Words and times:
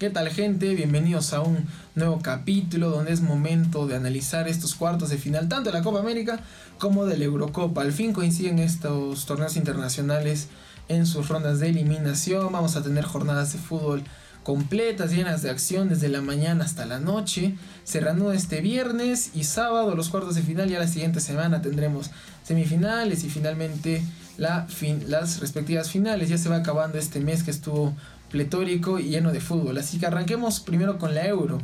¿Qué 0.00 0.08
tal 0.08 0.30
gente? 0.30 0.74
Bienvenidos 0.74 1.34
a 1.34 1.42
un 1.42 1.66
nuevo 1.94 2.20
capítulo 2.22 2.88
donde 2.88 3.12
es 3.12 3.20
momento 3.20 3.86
de 3.86 3.96
analizar 3.96 4.48
estos 4.48 4.74
cuartos 4.74 5.10
de 5.10 5.18
final 5.18 5.46
tanto 5.50 5.70
de 5.70 5.76
la 5.76 5.84
Copa 5.84 5.98
América 5.98 6.40
como 6.78 7.04
de 7.04 7.18
la 7.18 7.26
Eurocopa. 7.26 7.82
Al 7.82 7.92
fin 7.92 8.14
coinciden 8.14 8.60
estos 8.60 9.26
torneos 9.26 9.58
internacionales 9.58 10.48
en 10.88 11.04
sus 11.04 11.28
rondas 11.28 11.60
de 11.60 11.68
eliminación. 11.68 12.50
Vamos 12.50 12.76
a 12.76 12.82
tener 12.82 13.04
jornadas 13.04 13.52
de 13.52 13.58
fútbol 13.58 14.02
completas, 14.42 15.12
llenas 15.12 15.42
de 15.42 15.50
acción 15.50 15.90
desde 15.90 16.08
la 16.08 16.22
mañana 16.22 16.64
hasta 16.64 16.86
la 16.86 16.98
noche. 16.98 17.56
Se 17.84 18.00
reanuda 18.00 18.34
este 18.34 18.62
viernes 18.62 19.32
y 19.34 19.44
sábado 19.44 19.94
los 19.94 20.08
cuartos 20.08 20.34
de 20.34 20.40
final. 20.40 20.70
Ya 20.70 20.78
la 20.78 20.88
siguiente 20.88 21.20
semana 21.20 21.60
tendremos 21.60 22.10
semifinales 22.42 23.22
y 23.24 23.28
finalmente 23.28 24.02
la 24.38 24.66
las 25.06 25.40
respectivas 25.40 25.90
finales. 25.90 26.30
Ya 26.30 26.38
se 26.38 26.48
va 26.48 26.56
acabando 26.56 26.96
este 26.96 27.20
mes 27.20 27.42
que 27.42 27.50
estuvo 27.50 27.94
pletórico 28.30 28.98
y 28.98 29.04
lleno 29.04 29.32
de 29.32 29.40
fútbol. 29.40 29.78
Así 29.78 29.98
que 29.98 30.06
arranquemos 30.06 30.60
primero 30.60 30.98
con 30.98 31.14
la 31.14 31.26
Euro, 31.26 31.58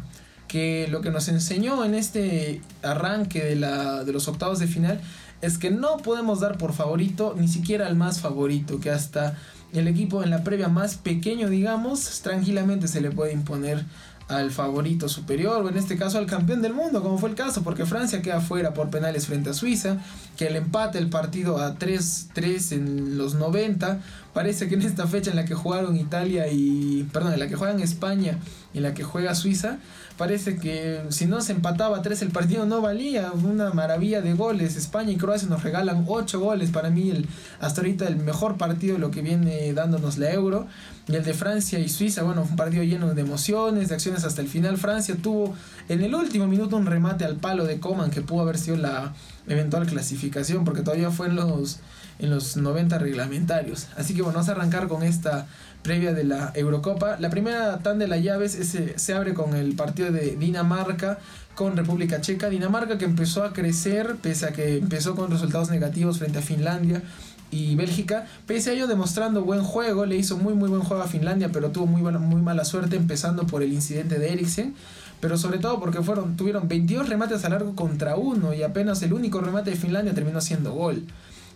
que 0.49 0.87
lo 0.91 1.01
que 1.01 1.11
nos 1.11 1.29
enseñó 1.29 1.85
en 1.85 1.95
este 1.95 2.61
arranque 2.83 3.45
de, 3.45 3.57
la, 3.57 4.05
de 4.05 4.13
los 4.13 4.29
octavos 4.29 4.59
de 4.59 4.67
final 4.67 5.01
es 5.43 5.59
que 5.59 5.71
no 5.71 5.99
podemos 5.99 6.41
dar 6.41 6.59
por 6.59 6.73
favorito 6.73 7.35
ni 7.39 7.49
siquiera 7.49 7.87
al 7.87 7.97
más 7.97 8.21
favorito, 8.21 8.81
que 8.81 8.91
hasta 8.91 9.37
el 9.73 9.89
equipo 9.89 10.23
en 10.23 10.31
la 10.31 10.45
previa 10.45 10.69
más 10.69 10.97
pequeño, 10.97 11.49
digamos, 11.49 12.21
tranquilamente 12.23 12.89
se 12.89 13.01
le 13.01 13.11
puede 13.11 13.33
imponer 13.33 13.85
al 14.29 14.51
favorito 14.51 15.09
superior, 15.09 15.65
o 15.65 15.69
en 15.69 15.77
este 15.77 15.97
caso 15.97 16.19
al 16.19 16.27
campeón 16.27 16.61
del 16.61 16.75
mundo, 16.75 17.03
como 17.03 17.17
fue 17.19 17.29
el 17.29 17.37
caso, 17.37 17.63
porque 17.63 17.87
Francia 17.87 18.23
queda 18.23 18.41
fuera 18.41 18.75
por 18.75 18.91
penales 18.91 19.27
frente 19.27 19.51
a 19.51 19.55
Suiza, 19.55 19.99
que 20.37 20.49
el 20.49 20.57
empate 20.57 20.99
el 20.99 21.09
partido 21.09 21.59
a 21.59 21.79
3-3 21.79 22.73
en 22.73 23.19
los 23.19 23.35
90, 23.35 24.01
parece 24.35 24.69
que 24.69 24.75
en 24.75 24.83
esta 24.83 25.07
fecha 25.07 25.31
en 25.31 25.37
la 25.37 25.45
que 25.45 25.55
jugaron 25.55 25.97
Italia 25.97 26.49
y, 26.49 27.09
perdón, 27.13 27.35
en 27.35 27.39
la 27.39 27.47
que 27.47 27.55
juegan 27.55 27.81
España 27.81 28.39
y 28.75 28.79
en 28.79 28.83
la 28.83 28.95
que 28.95 29.05
juega 29.05 29.35
Suiza, 29.35 29.79
parece 30.19 30.57
que 30.57 31.03
si 31.11 31.27
no 31.27 31.41
se 31.41 31.53
empataba 31.53 31.99
a 31.99 32.03
3 32.03 32.23
el 32.23 32.31
partido 32.31 32.67
no 32.67 32.81
valía, 32.81 33.31
una 33.33 33.71
maravilla 33.71 34.21
de 34.23 34.35
goles, 34.35 34.77
España 34.77 35.13
y 35.13 35.17
Croacia 35.17 35.49
nos 35.49 35.63
regalan 35.63 36.05
8 36.09 36.41
goles, 36.41 36.71
para 36.71 36.91
mí 36.91 37.11
el, 37.11 37.29
hasta 37.61 37.81
ahorita 37.81 38.09
el 38.09 38.17
mejor 38.17 38.57
partido 38.57 38.99
lo 38.99 39.11
que 39.11 39.23
viene 39.23 39.73
dándonos 39.73 40.19
la 40.19 40.33
Euro, 40.33 40.67
y 41.09 41.15
el 41.15 41.25
de 41.25 41.35
Francia 41.35 41.79
y 41.79 41.89
Suiza, 41.89 42.23
bueno, 42.23 42.43
un 42.43 42.57
partido 42.57 42.83
lleno 42.83 43.15
de 43.15 43.23
emociones, 43.23 43.89
de 43.89 43.95
acciones 43.95 44.16
hasta 44.25 44.41
el 44.41 44.49
final. 44.49 44.77
Francia 44.77 45.17
tuvo 45.21 45.55
en 45.89 46.03
el 46.03 46.15
último 46.15 46.47
minuto 46.47 46.77
un 46.77 46.87
remate 46.87 47.25
al 47.25 47.37
palo 47.37 47.65
de 47.65 47.81
Coman 47.81 48.11
que 48.11 48.23
pudo 48.23 48.43
haber 48.43 48.59
sido 48.59 48.77
la 48.77 49.15
eventual 49.49 49.87
clasificación, 49.87 50.65
porque 50.65 50.83
todavía 50.83 51.11
fue 51.11 51.29
en 51.29 51.37
los, 51.37 51.79
en 52.19 52.31
los 52.31 52.57
90 52.57 52.99
reglamentarios. 52.99 53.89
Así 53.97 54.15
que 54.15 54.23
bueno, 54.23 54.39
vamos 54.39 54.49
a 54.49 54.53
arrancar 54.53 54.89
con 54.89 55.03
esta 55.03 55.47
previa 55.83 56.13
de 56.13 56.25
la 56.25 56.53
Eurocopa. 56.55 57.17
La 57.21 57.31
primera 57.31 57.79
tan 57.79 57.99
de 57.99 58.09
las 58.09 58.23
llaves 58.23 58.59
se 58.97 59.15
abre 59.15 59.35
con 59.35 59.55
el 59.55 59.75
partido 59.75 60.11
de 60.11 60.37
Dinamarca 60.37 61.19
con 61.55 61.77
República 61.77 62.21
Checa. 62.21 62.49
Dinamarca 62.49 62.99
que 62.99 63.05
empezó 63.07 63.43
a 63.43 63.53
crecer, 63.53 64.17
pese 64.23 64.47
a 64.47 64.53
que 64.53 64.77
empezó 64.77 65.17
con 65.17 65.31
resultados 65.31 65.71
negativos 65.71 66.19
frente 66.19 66.39
a 66.39 66.43
Finlandia 66.43 67.03
y 67.51 67.75
Bélgica, 67.77 68.27
pese 68.47 68.71
a 68.71 68.73
ello 68.73 68.87
demostrando 68.87 69.45
buen 69.45 69.63
juego, 69.63 70.07
le 70.07 70.17
hizo 70.17 70.37
muy 70.37 70.55
muy 70.55 70.69
buen 70.69 70.83
juego 70.83 71.03
a 71.03 71.07
Finlandia, 71.07 71.51
pero 71.53 71.71
tuvo 71.71 71.87
muy, 71.87 72.03
muy 72.03 72.41
mala 72.41 72.65
suerte 72.65 72.97
empezando 72.97 73.47
por 73.47 73.63
el 73.63 73.73
incidente 73.73 74.19
de 74.19 74.33
Eriksen, 74.33 74.75
pero 75.21 75.39
sobre 75.39 75.59
todo 75.59 75.81
porque 75.81 76.03
fueron, 76.03 76.37
tuvieron 76.37 76.69
22 76.69 77.09
remates 77.09 77.45
a 77.45 77.49
largo 77.49 77.75
contra 77.75 78.17
uno 78.17 78.53
y 78.53 78.63
apenas 78.63 79.03
el 79.03 79.13
único 79.13 79.41
remate 79.41 79.71
de 79.71 79.77
Finlandia 79.77 80.15
terminó 80.15 80.41
siendo 80.41 80.73
gol. 80.73 81.05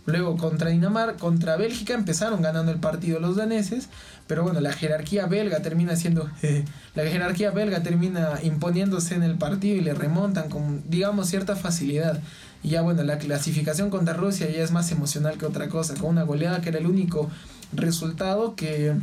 Luego 0.05 0.35
contra 0.35 0.71
Dinamarca, 0.71 1.19
contra 1.19 1.57
Bélgica 1.57 1.93
empezaron 1.93 2.41
ganando 2.41 2.71
el 2.71 2.79
partido 2.79 3.19
los 3.19 3.35
daneses, 3.35 3.87
pero 4.25 4.43
bueno, 4.43 4.59
la 4.59 4.73
jerarquía 4.73 5.27
belga 5.27 5.61
termina 5.61 5.95
siendo 5.95 6.27
la 6.95 7.03
jerarquía 7.03 7.51
belga 7.51 7.83
termina 7.83 8.39
imponiéndose 8.41 9.13
en 9.13 9.23
el 9.23 9.35
partido 9.35 9.77
y 9.77 9.81
le 9.81 9.93
remontan 9.93 10.49
con 10.49 10.81
digamos 10.89 11.27
cierta 11.27 11.55
facilidad. 11.55 12.19
Y 12.63 12.69
ya 12.69 12.81
bueno, 12.81 13.03
la 13.03 13.17
clasificación 13.17 13.89
contra 13.89 14.13
Rusia 14.13 14.49
ya 14.49 14.63
es 14.63 14.71
más 14.71 14.91
emocional 14.91 15.37
que 15.37 15.45
otra 15.45 15.69
cosa, 15.69 15.95
con 15.95 16.09
una 16.09 16.23
goleada 16.23 16.61
que 16.61 16.69
era 16.69 16.79
el 16.79 16.87
único 16.87 17.29
resultado 17.73 18.55
que 18.55 18.93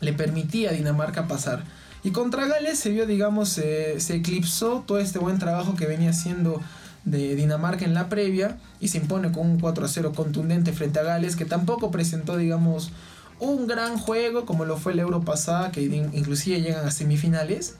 le 0.00 0.12
permitía 0.12 0.70
a 0.70 0.72
Dinamarca 0.72 1.28
pasar. 1.28 1.64
Y 2.02 2.10
contra 2.10 2.46
Gales 2.46 2.78
se 2.78 2.90
vio, 2.90 3.06
digamos, 3.06 3.48
se 3.48 3.96
eclipsó 4.14 4.84
todo 4.86 4.98
este 4.98 5.18
buen 5.18 5.38
trabajo 5.38 5.74
que 5.74 5.86
venía 5.86 6.10
haciendo 6.10 6.60
de 7.06 7.36
Dinamarca 7.36 7.84
en 7.84 7.94
la 7.94 8.08
previa 8.08 8.58
y 8.80 8.88
se 8.88 8.98
impone 8.98 9.32
con 9.32 9.46
un 9.46 9.60
4 9.60 9.86
a 9.86 9.88
0 9.88 10.12
contundente 10.14 10.72
frente 10.72 10.98
a 10.98 11.04
Gales, 11.04 11.36
que 11.36 11.44
tampoco 11.44 11.90
presentó, 11.90 12.36
digamos, 12.36 12.90
un 13.38 13.66
gran 13.66 13.96
juego 13.96 14.44
como 14.44 14.64
lo 14.64 14.76
fue 14.76 14.92
el 14.92 14.98
Euro 14.98 15.22
pasada, 15.22 15.70
que 15.70 15.82
inclusive 15.82 16.60
llegan 16.60 16.84
a 16.84 16.90
semifinales. 16.90 17.76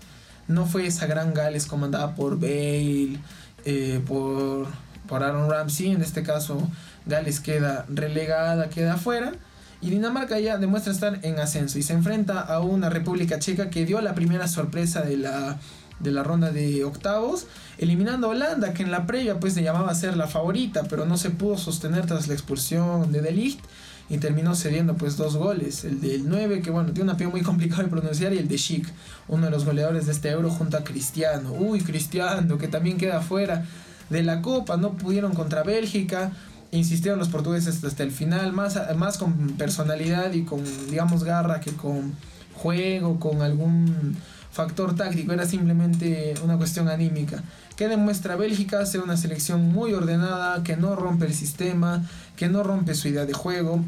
No 0.48 0.64
fue 0.64 0.86
esa 0.86 1.06
gran 1.06 1.34
Gales 1.34 1.66
comandada 1.66 2.14
por 2.14 2.38
Bale, 2.38 3.18
eh, 3.64 4.00
por 4.06 4.68
por 5.06 5.22
Aaron 5.22 5.50
Ramsey. 5.50 5.90
En 5.90 6.02
este 6.02 6.22
caso, 6.22 6.68
Gales 7.06 7.40
queda 7.40 7.86
relegada, 7.88 8.68
queda 8.68 8.94
afuera. 8.94 9.32
Y 9.80 9.90
Dinamarca 9.90 10.38
ya 10.38 10.56
demuestra 10.56 10.92
estar 10.92 11.18
en 11.22 11.38
ascenso 11.38 11.78
y 11.78 11.82
se 11.82 11.92
enfrenta 11.92 12.40
a 12.40 12.60
una 12.60 12.88
República 12.88 13.38
Checa 13.38 13.68
que 13.68 13.84
dio 13.84 14.00
la 14.00 14.14
primera 14.14 14.48
sorpresa 14.48 15.02
de 15.02 15.18
la, 15.18 15.58
de 16.00 16.10
la 16.12 16.22
ronda 16.22 16.50
de 16.50 16.84
octavos, 16.84 17.46
eliminando 17.78 18.28
a 18.28 18.30
Holanda, 18.30 18.72
que 18.72 18.82
en 18.82 18.90
la 18.90 19.06
previa 19.06 19.38
pues 19.38 19.52
se 19.52 19.62
llamaba 19.62 19.90
a 19.90 19.94
ser 19.94 20.16
la 20.16 20.26
favorita, 20.26 20.84
pero 20.84 21.04
no 21.04 21.18
se 21.18 21.30
pudo 21.30 21.58
sostener 21.58 22.06
tras 22.06 22.26
la 22.26 22.34
expulsión 22.34 23.12
de 23.12 23.20
Delicht 23.20 23.60
y 24.08 24.18
terminó 24.18 24.54
cediendo 24.54 24.94
pues 24.94 25.16
dos 25.16 25.36
goles, 25.36 25.84
el 25.84 26.00
del 26.00 26.28
9 26.28 26.62
que 26.62 26.70
bueno, 26.70 26.92
tiene 26.92 27.10
un 27.10 27.10
apellido 27.10 27.32
muy 27.32 27.42
complicado 27.42 27.82
de 27.82 27.88
pronunciar 27.88 28.32
y 28.32 28.38
el 28.38 28.48
de 28.48 28.56
Chic, 28.56 28.86
uno 29.28 29.46
de 29.46 29.50
los 29.50 29.64
goleadores 29.64 30.06
de 30.06 30.12
este 30.12 30.30
euro 30.30 30.50
junto 30.50 30.76
a 30.76 30.84
Cristiano. 30.84 31.52
Uy, 31.52 31.80
Cristiano, 31.80 32.56
que 32.56 32.68
también 32.68 32.98
queda 32.98 33.20
fuera 33.20 33.64
de 34.10 34.22
la 34.22 34.42
Copa, 34.42 34.76
no 34.76 34.92
pudieron 34.92 35.34
contra 35.34 35.62
Bélgica, 35.62 36.32
insistieron 36.72 37.18
los 37.18 37.28
portugueses 37.28 37.82
hasta 37.82 38.02
el 38.02 38.10
final, 38.10 38.52
más, 38.52 38.78
más 38.96 39.18
con 39.18 39.50
personalidad 39.56 40.32
y 40.32 40.44
con, 40.44 40.62
digamos, 40.90 41.24
garra 41.24 41.60
que 41.60 41.72
con 41.72 42.14
juego, 42.54 43.18
con 43.18 43.42
algún 43.42 44.16
factor 44.50 44.96
táctico, 44.96 45.32
era 45.32 45.46
simplemente 45.46 46.34
una 46.42 46.56
cuestión 46.56 46.88
anímica. 46.88 47.42
Que 47.76 47.88
demuestra 47.88 48.36
Bélgica 48.36 48.84
ser 48.86 49.02
una 49.02 49.16
selección 49.16 49.68
muy 49.68 49.92
ordenada, 49.92 50.62
que 50.62 50.76
no 50.76 50.96
rompe 50.96 51.26
el 51.26 51.34
sistema, 51.34 52.02
que 52.36 52.48
no 52.48 52.62
rompe 52.62 52.94
su 52.94 53.08
idea 53.08 53.26
de 53.26 53.34
juego. 53.34 53.84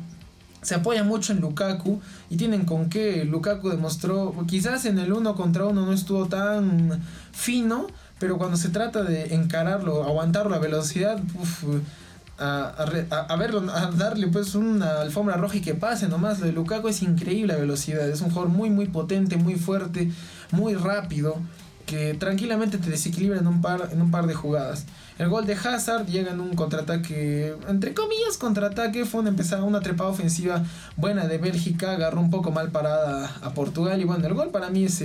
Se 0.60 0.74
apoya 0.74 1.04
mucho 1.04 1.32
en 1.32 1.40
Lukaku 1.40 2.00
y 2.28 2.36
tienen 2.36 2.66
con 2.66 2.90
qué. 2.90 3.24
Lukaku 3.24 3.70
demostró, 3.70 4.34
quizás 4.46 4.84
en 4.84 4.98
el 4.98 5.12
uno 5.12 5.34
contra 5.36 5.64
uno 5.64 5.86
no 5.86 5.92
estuvo 5.92 6.26
tan 6.26 7.00
fino, 7.32 7.86
pero 8.18 8.38
cuando 8.38 8.56
se 8.56 8.68
trata 8.68 9.02
de 9.02 9.34
encararlo, 9.34 10.04
aguantarlo 10.04 10.54
a 10.54 10.58
velocidad, 10.58 11.20
a, 12.38 12.68
a, 13.28 13.36
verlo, 13.36 13.70
a 13.72 13.90
darle 13.90 14.28
pues 14.28 14.54
una 14.54 15.00
alfombra 15.00 15.36
roja 15.36 15.56
y 15.56 15.60
que 15.60 15.74
pase 15.74 16.08
nomás. 16.08 16.38
Lo 16.40 16.46
de 16.46 16.52
Lukaku 16.52 16.88
es 16.88 17.02
increíble 17.02 17.52
la 17.54 17.58
velocidad. 17.58 18.08
Es 18.08 18.20
un 18.20 18.30
jugador 18.30 18.48
muy, 18.48 18.70
muy 18.70 18.86
potente, 18.86 19.36
muy 19.36 19.56
fuerte, 19.56 20.10
muy 20.50 20.74
rápido. 20.74 21.36
Que 21.86 22.12
tranquilamente 22.12 22.76
te 22.76 22.90
desequilibra 22.90 23.38
en 23.38 23.46
un 23.46 23.62
par, 23.62 23.88
en 23.92 24.02
un 24.02 24.10
par 24.10 24.26
de 24.26 24.34
jugadas. 24.34 24.84
El 25.18 25.30
gol 25.30 25.46
de 25.46 25.54
Hazard 25.54 26.06
llega 26.06 26.32
en 26.32 26.40
un 26.40 26.54
contraataque, 26.54 27.56
entre 27.66 27.94
comillas, 27.94 28.36
contraataque. 28.38 29.04
Fue 29.04 29.20
una 29.20 29.30
empezada, 29.30 29.64
una 29.64 29.80
trepada 29.80 30.10
ofensiva 30.10 30.62
buena 30.96 31.26
de 31.26 31.38
Bélgica. 31.38 31.92
Agarró 31.92 32.20
un 32.20 32.30
poco 32.30 32.50
mal 32.50 32.70
parada 32.70 33.32
a 33.42 33.54
Portugal. 33.54 34.00
Y 34.00 34.04
bueno, 34.04 34.26
el 34.26 34.34
gol 34.34 34.50
para 34.50 34.68
mí 34.68 34.84
es 34.84 35.02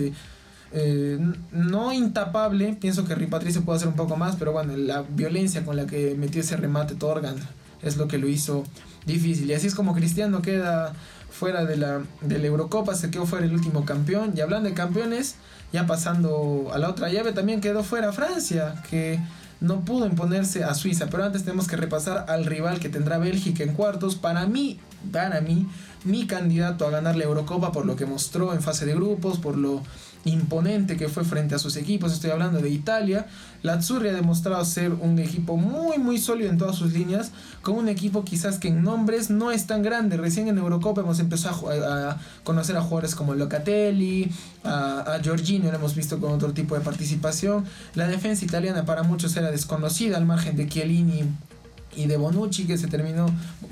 eh, 0.73 1.19
no 1.51 1.93
intapable, 1.93 2.75
pienso 2.79 3.05
que 3.05 3.13
Ripatrice 3.13 3.61
puede 3.61 3.77
hacer 3.77 3.87
un 3.87 3.95
poco 3.95 4.17
más, 4.17 4.35
pero 4.37 4.51
bueno, 4.51 4.75
la 4.75 5.03
violencia 5.03 5.63
con 5.63 5.75
la 5.75 5.85
que 5.85 6.15
metió 6.15 6.41
ese 6.41 6.57
remate 6.57 6.95
Torgan 6.95 7.35
es 7.83 7.97
lo 7.97 8.07
que 8.07 8.17
lo 8.17 8.27
hizo 8.27 8.63
difícil. 9.05 9.49
Y 9.49 9.53
así 9.53 9.67
es 9.67 9.75
como 9.75 9.93
Cristiano 9.93 10.41
queda 10.41 10.93
fuera 11.29 11.65
de 11.65 11.77
la, 11.77 12.01
de 12.21 12.39
la 12.39 12.47
Eurocopa, 12.47 12.95
se 12.95 13.11
quedó 13.11 13.25
fuera 13.25 13.45
el 13.45 13.53
último 13.53 13.85
campeón. 13.85 14.33
Y 14.35 14.41
hablando 14.41 14.67
de 14.67 14.75
campeones, 14.75 15.35
ya 15.71 15.85
pasando 15.85 16.71
a 16.73 16.79
la 16.79 16.89
otra 16.89 17.09
llave, 17.09 17.33
también 17.33 17.61
quedó 17.61 17.83
fuera 17.83 18.11
Francia, 18.11 18.81
que 18.89 19.19
no 19.61 19.81
pudo 19.81 20.07
imponerse 20.07 20.63
a 20.63 20.73
Suiza. 20.73 21.07
Pero 21.07 21.23
antes 21.23 21.43
tenemos 21.43 21.67
que 21.67 21.75
repasar 21.75 22.25
al 22.29 22.45
rival 22.45 22.79
que 22.79 22.89
tendrá 22.89 23.19
Bélgica 23.19 23.63
en 23.63 23.73
cuartos. 23.73 24.15
Para 24.15 24.47
mí, 24.47 24.79
para 25.11 25.41
mí, 25.41 25.67
mi 26.05 26.25
candidato 26.27 26.85
a 26.85 26.89
ganar 26.89 27.15
la 27.15 27.23
Eurocopa 27.23 27.71
por 27.71 27.85
lo 27.85 27.95
que 27.95 28.05
mostró 28.05 28.53
en 28.53 28.61
fase 28.61 28.85
de 28.85 28.95
grupos, 28.95 29.39
por 29.39 29.57
lo 29.57 29.81
imponente 30.25 30.95
que 30.95 31.09
fue 31.09 31.25
frente 31.25 31.55
a 31.55 31.59
sus 31.59 31.75
equipos, 31.75 32.13
estoy 32.13 32.31
hablando 32.31 32.59
de 32.59 32.69
Italia. 32.69 33.27
La 33.61 33.73
Azzurri 33.73 34.09
ha 34.09 34.13
demostrado 34.13 34.63
ser 34.65 34.93
un 34.93 35.19
equipo 35.19 35.57
muy 35.57 35.97
muy 35.97 36.17
sólido 36.17 36.49
en 36.49 36.57
todas 36.57 36.75
sus 36.75 36.93
líneas, 36.93 37.31
con 37.61 37.75
un 37.75 37.89
equipo 37.89 38.23
quizás 38.23 38.57
que 38.57 38.69
en 38.69 38.83
nombres 38.83 39.29
no 39.29 39.51
es 39.51 39.67
tan 39.67 39.83
grande. 39.83 40.17
Recién 40.17 40.47
en 40.47 40.57
Eurocopa 40.57 41.01
hemos 41.01 41.19
empezado 41.19 41.69
a, 41.69 42.17
conocer 42.43 42.77
a 42.77 42.81
jugadores 42.81 43.15
como 43.15 43.35
Locatelli, 43.35 44.31
a, 44.63 45.15
a 45.15 45.21
Giorgino, 45.21 45.69
lo 45.69 45.77
hemos 45.77 45.95
visto 45.95 46.19
con 46.19 46.31
otro 46.31 46.53
tipo 46.53 46.75
de 46.75 46.81
participación. 46.81 47.65
La 47.95 48.07
defensa 48.07 48.45
italiana 48.45 48.85
para 48.85 49.03
muchos 49.03 49.35
era 49.35 49.51
desconocida 49.51 50.17
al 50.17 50.25
margen 50.25 50.55
de 50.55 50.67
Chiellini 50.67 51.23
y 51.95 52.05
de 52.05 52.17
Bonucci 52.17 52.65
que 52.65 52.77
se 52.77 52.87
terminó 52.87 53.25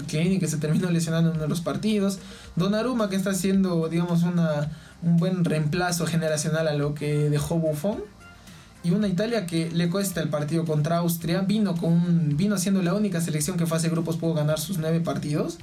que 0.08 0.48
se 0.48 0.58
terminó 0.58 0.90
lesionando 0.90 1.30
en 1.30 1.36
uno 1.36 1.44
de 1.44 1.50
los 1.50 1.62
partidos 1.62 2.20
Donnarumma 2.56 3.10
que 3.10 3.16
está 3.16 3.32
haciendo 3.32 3.88
digamos 3.88 4.24
una 4.24 4.70
un 5.04 5.18
buen 5.18 5.44
reemplazo 5.44 6.06
generacional 6.06 6.68
a 6.68 6.74
lo 6.74 6.94
que 6.94 7.30
dejó 7.30 7.58
Buffon. 7.58 8.04
Y 8.84 8.92
una 8.92 9.08
Italia 9.08 9.46
que 9.46 9.70
le 9.72 9.90
cuesta 9.90 10.22
el 10.22 10.30
partido 10.30 10.66
contra 10.66 10.98
Austria. 10.98 11.42
Vino, 11.42 11.76
con, 11.76 12.36
vino 12.36 12.58
siendo 12.58 12.82
la 12.82 12.94
única 12.94 13.22
selección 13.22 13.58
que 13.58 13.66
fase 13.66 13.90
grupos 13.90 14.18
pudo 14.18 14.34
ganar 14.34 14.60
sus 14.60 14.78
nueve 14.78 15.02
partidos. 15.02 15.60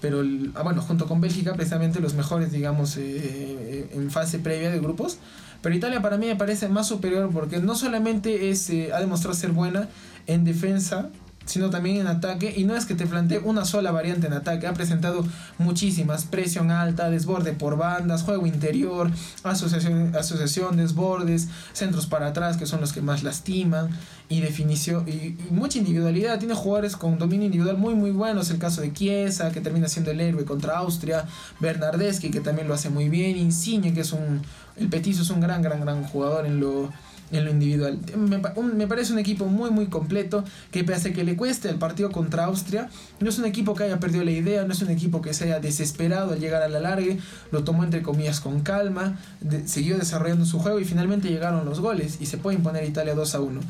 Pero 0.00 0.22
ah, 0.54 0.62
bueno, 0.62 0.82
junto 0.82 1.06
con 1.06 1.20
Bélgica, 1.20 1.54
precisamente 1.54 2.00
los 2.00 2.14
mejores, 2.14 2.52
digamos, 2.52 2.96
eh, 2.96 3.88
en 3.92 4.10
fase 4.10 4.38
previa 4.38 4.70
de 4.70 4.78
grupos. 4.78 5.18
Pero 5.62 5.74
Italia 5.74 6.00
para 6.00 6.16
mí 6.16 6.26
me 6.26 6.36
parece 6.36 6.68
más 6.68 6.86
superior 6.86 7.30
porque 7.32 7.58
no 7.58 7.74
solamente 7.74 8.50
es, 8.50 8.70
eh, 8.70 8.90
ha 8.92 9.00
demostrado 9.00 9.34
ser 9.34 9.52
buena 9.52 9.88
en 10.26 10.44
defensa, 10.44 11.08
sino 11.46 11.70
también 11.70 11.96
en 11.96 12.06
ataque. 12.06 12.52
Y 12.56 12.64
no 12.64 12.76
es 12.76 12.84
que 12.84 12.94
te 12.94 13.06
plantee 13.06 13.38
una 13.38 13.64
sola 13.64 13.90
variante 13.90 14.26
en 14.26 14.34
ataque, 14.34 14.66
ha 14.66 14.74
presentado 14.74 15.24
muchísimas: 15.58 16.24
presión 16.24 16.70
alta, 16.70 17.08
desborde 17.08 17.52
por 17.52 17.76
bandas, 17.76 18.22
juego 18.22 18.46
interior, 18.46 19.10
asociación, 19.42 20.14
asociación 20.14 20.76
desbordes, 20.76 21.48
centros 21.72 22.06
para 22.06 22.28
atrás, 22.28 22.56
que 22.56 22.66
son 22.66 22.80
los 22.80 22.92
que 22.92 23.00
más 23.00 23.22
lastiman, 23.22 23.90
y 24.28 24.40
definición, 24.40 25.08
y, 25.08 25.36
mucha 25.50 25.78
individualidad. 25.78 26.38
Tiene 26.38 26.54
jugadores 26.54 26.96
con 26.96 27.18
dominio 27.18 27.46
individual 27.46 27.78
muy, 27.78 27.94
muy 27.94 28.10
buenos. 28.10 28.50
El 28.50 28.58
caso 28.58 28.80
de 28.80 28.92
Chiesa, 28.92 29.52
que 29.52 29.60
termina 29.60 29.88
siendo 29.88 30.10
el 30.10 30.20
héroe 30.20 30.44
contra 30.44 30.78
Austria, 30.78 31.24
Bernardeschi, 31.60 32.30
que 32.30 32.40
también 32.40 32.68
lo 32.68 32.74
hace 32.74 32.90
muy 32.90 33.08
bien, 33.08 33.36
Insigne, 33.36 33.94
que 33.94 34.00
es 34.00 34.12
un. 34.12 34.42
El 34.76 34.88
petizo 34.88 35.22
es 35.22 35.30
un 35.30 35.40
gran, 35.40 35.62
gran, 35.62 35.80
gran 35.80 36.04
jugador 36.04 36.44
en 36.44 36.60
lo 36.60 36.92
en 37.32 37.44
lo 37.44 37.50
individual. 37.50 37.98
Me, 38.16 38.86
parece 38.86 39.12
un 39.12 39.18
equipo 39.18 39.46
muy 39.46 39.70
muy 39.70 39.86
completo 39.86 40.44
que 40.70 40.84
pese 40.84 41.10
a 41.10 41.12
que 41.12 41.24
le 41.24 41.36
cueste 41.36 41.68
el 41.68 41.76
partido 41.76 42.10
contra 42.10 42.44
Austria, 42.44 42.88
no 43.20 43.28
es 43.28 43.38
un 43.38 43.44
equipo 43.44 43.74
que 43.74 43.84
haya 43.84 43.98
perdido 43.98 44.24
la 44.24 44.30
idea, 44.30 44.64
no 44.64 44.72
es 44.72 44.82
un 44.82 44.90
equipo 44.90 45.20
que 45.20 45.34
se 45.34 45.44
haya 45.44 45.60
desesperado 45.60 46.32
al 46.32 46.40
llegar 46.40 46.62
a 46.62 46.68
la 46.68 46.80
largue, 46.80 47.18
lo 47.50 47.64
tomó 47.64 47.84
entre 47.84 48.02
comillas 48.02 48.40
con 48.40 48.60
calma, 48.60 49.18
siguió 49.66 49.98
desarrollando 49.98 50.44
su 50.44 50.58
juego 50.58 50.80
y 50.80 50.84
finalmente 50.84 51.28
llegaron 51.28 51.64
los 51.64 51.80
goles 51.80 52.18
y 52.20 52.26
se 52.26 52.38
puede 52.38 52.56
imponer 52.56 52.84
Italia 52.84 53.14
2 53.14 53.34
a 53.34 53.40
1. 53.40 53.60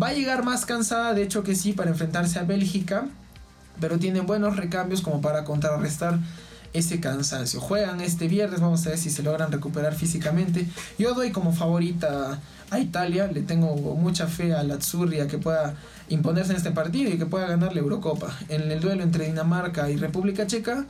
Va 0.00 0.08
a 0.08 0.12
llegar 0.12 0.44
más 0.44 0.66
cansada, 0.66 1.14
de 1.14 1.22
hecho 1.22 1.42
que 1.42 1.54
sí, 1.54 1.72
para 1.72 1.90
enfrentarse 1.90 2.38
a 2.38 2.42
Bélgica, 2.42 3.06
pero 3.80 3.98
tiene 3.98 4.20
buenos 4.20 4.56
recambios 4.56 5.00
como 5.00 5.20
para 5.20 5.44
contrarrestar 5.44 6.18
ese 6.72 7.00
cansancio. 7.00 7.60
Juegan 7.60 8.00
este 8.00 8.28
viernes, 8.28 8.60
vamos 8.60 8.86
a 8.86 8.90
ver 8.90 8.98
si 8.98 9.10
se 9.10 9.22
logran 9.22 9.50
recuperar 9.50 9.94
físicamente. 9.94 10.66
Yo 10.98 11.14
doy 11.14 11.30
como 11.30 11.52
favorita 11.52 12.40
a 12.70 12.78
Italia, 12.78 13.28
le 13.32 13.42
tengo 13.42 13.74
mucha 13.94 14.26
fe 14.26 14.54
a 14.54 14.62
la 14.62 14.74
Azzurri 14.74 15.26
que 15.28 15.38
pueda 15.38 15.74
imponerse 16.08 16.52
en 16.52 16.56
este 16.56 16.70
partido 16.72 17.10
y 17.10 17.18
que 17.18 17.26
pueda 17.26 17.46
ganar 17.46 17.74
la 17.74 17.80
Eurocopa. 17.80 18.36
En 18.48 18.70
el 18.70 18.80
duelo 18.80 19.02
entre 19.02 19.26
Dinamarca 19.26 19.90
y 19.90 19.96
República 19.96 20.46
Checa, 20.46 20.86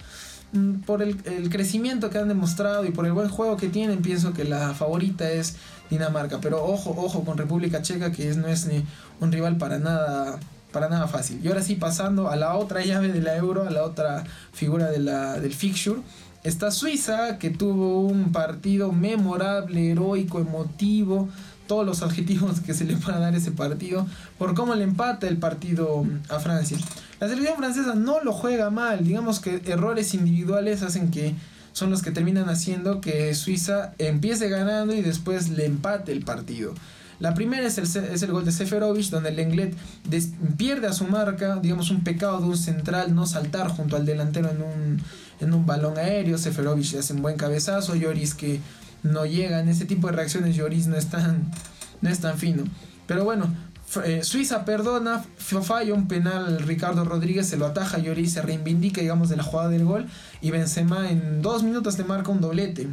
mm, 0.52 0.81
por 0.87 1.02
el, 1.02 1.17
crecimiento 1.50 2.11
que 2.11 2.19
han 2.19 2.28
demostrado 2.28 2.84
y 2.84 2.90
por 2.90 3.06
el 3.06 3.12
buen 3.12 3.28
juego 3.28 3.56
que 3.56 3.69
tienen, 3.69 4.02
pienso 4.02 4.32
que 4.32 4.44
la 4.44 4.75
favorita 4.75 5.31
es 5.31 5.56
Dinamarca. 5.90 6.40
Pero 6.40 6.64
ojo, 6.64 6.94
ojo 6.96 7.25
con 7.25 7.37
República 7.38 7.82
Checa, 7.82 8.12
que 8.12 8.34
no 8.34 8.49
es 8.49 8.67
ni 8.67 8.84
un 9.20 9.32
rival 9.32 9.56
para 9.56 9.79
nada 9.79 10.38
para 10.72 10.88
nada 10.90 11.08
fácil. 11.08 11.40
Y 11.43 11.49
ahora 11.49 11.62
sí, 11.62 11.76
pasando 11.76 12.29
a 12.29 12.37
la 12.37 12.55
otra 12.55 12.84
llave 12.84 13.08
de 13.08 13.22
la 13.22 13.34
Euro, 13.37 13.67
a 13.67 13.70
la 13.70 13.82
otra 13.82 14.25
figura 14.52 14.90
del 14.90 15.55
fixture, 15.55 16.02
está 16.44 16.70
Suiza, 16.70 17.38
que 17.38 17.49
tuvo 17.49 18.00
un 18.00 18.31
partido 18.31 18.93
memorable, 18.93 19.93
heroico, 19.93 20.38
emotivo, 20.38 21.29
todos 21.67 21.85
los 21.85 22.03
adjetivos 22.03 22.61
que 22.61 22.75
se 22.75 22.85
le 22.85 22.95
van 22.97 23.17
a 23.17 23.21
dar 23.21 23.35
ese 23.35 23.53
partido, 23.53 24.07
por 24.39 24.55
cómo 24.55 24.75
le 24.75 24.85
empata 24.85 25.29
el 25.29 25.39
partido 25.39 26.07
a 26.29 26.39
Francia. 26.39 26.79
La 27.21 27.29
selección 27.29 27.57
francesa 27.57 27.95
no 27.95 28.23
lo 28.23 28.33
juega 28.33 28.71
mal, 28.71 29.05
digamos 29.05 29.41
que 29.41 29.63
errores 29.67 30.15
individuales 30.15 30.83
hacen 30.83 31.11
que 31.11 31.35
son 31.73 31.91
los 31.91 32.03
que 32.03 32.11
terminan 32.11 32.49
haciendo 32.49 33.01
que 33.01 33.35
Suiza 33.35 33.93
empiece 33.99 34.49
ganando 34.49 34.95
y 34.95 35.03
después 35.03 35.51
le 35.51 35.67
empate 35.67 36.13
el 36.13 36.25
partido. 36.25 36.75
La 37.19 37.35
primera 37.35 37.67
es 37.67 37.79
el, 37.79 37.85
es 37.85 38.23
el 38.23 38.31
gol 38.31 38.45
de 38.45 38.53
Seferovic, 38.53 39.09
donde 39.11 39.31
el 39.31 39.37
Lenglet 39.37 39.75
pierde 40.57 40.87
a 40.87 40.93
su 40.93 41.05
marca, 41.05 41.57
digamos 41.57 41.91
un 41.91 42.05
pecado 42.05 42.41
de 42.41 42.47
un 42.47 42.59
central 42.59 43.15
no 43.15 43.27
saltar 43.27 43.69
junto 43.69 43.97
al 43.97 44.05
delantero 44.05 44.51
en 44.51 44.63
un, 44.63 45.03
en 45.41 45.55
un 45.55 45.65
balón 45.65 45.97
aéreo. 45.97 46.37
Seferovic 46.37 46.95
hace 46.97 47.15
un 47.15 47.23
buen 47.23 47.37
cabezazo, 47.37 47.95
Lloris 47.95 48.35
que 48.35 48.61
no 49.06 49.26
llega 49.26 49.61
en 49.61 49.69
ese 49.69 49.85
tipo 49.85 50.06
de 50.08 50.14
reacciones, 50.14 50.56
Lloris 50.56 50.87
no 50.87 50.97
es 50.97 51.06
tan, 51.06 51.50
no 52.00 52.11
es 52.11 52.20
tan 52.20 52.38
fino. 52.38 52.64
Pero 53.06 53.25
bueno, 53.25 53.53
eh, 54.05 54.25
Suiza 54.25 54.64
perdona, 54.64 55.25
falla 55.38 55.94
un 55.94 56.08
penal 56.08 56.58
Ricardo 56.61 57.05
Rodríguez, 57.05 57.47
se 57.47 57.56
lo 57.56 57.67
ataja 57.67 57.99
Lloris, 57.99 58.32
se 58.32 58.43
reivindica 58.43 59.00
digamos 59.00 59.29
de 59.29 59.37
la 59.37 59.43
jugada 59.43 59.69
del 59.69 59.85
gol 59.85 60.06
y 60.41 60.50
Benzema 60.50 61.11
en 61.11 61.41
dos 61.41 61.62
minutos 61.62 61.97
te 61.97 62.05
marca 62.05 62.31
un 62.31 62.41
doblete. 62.41 62.88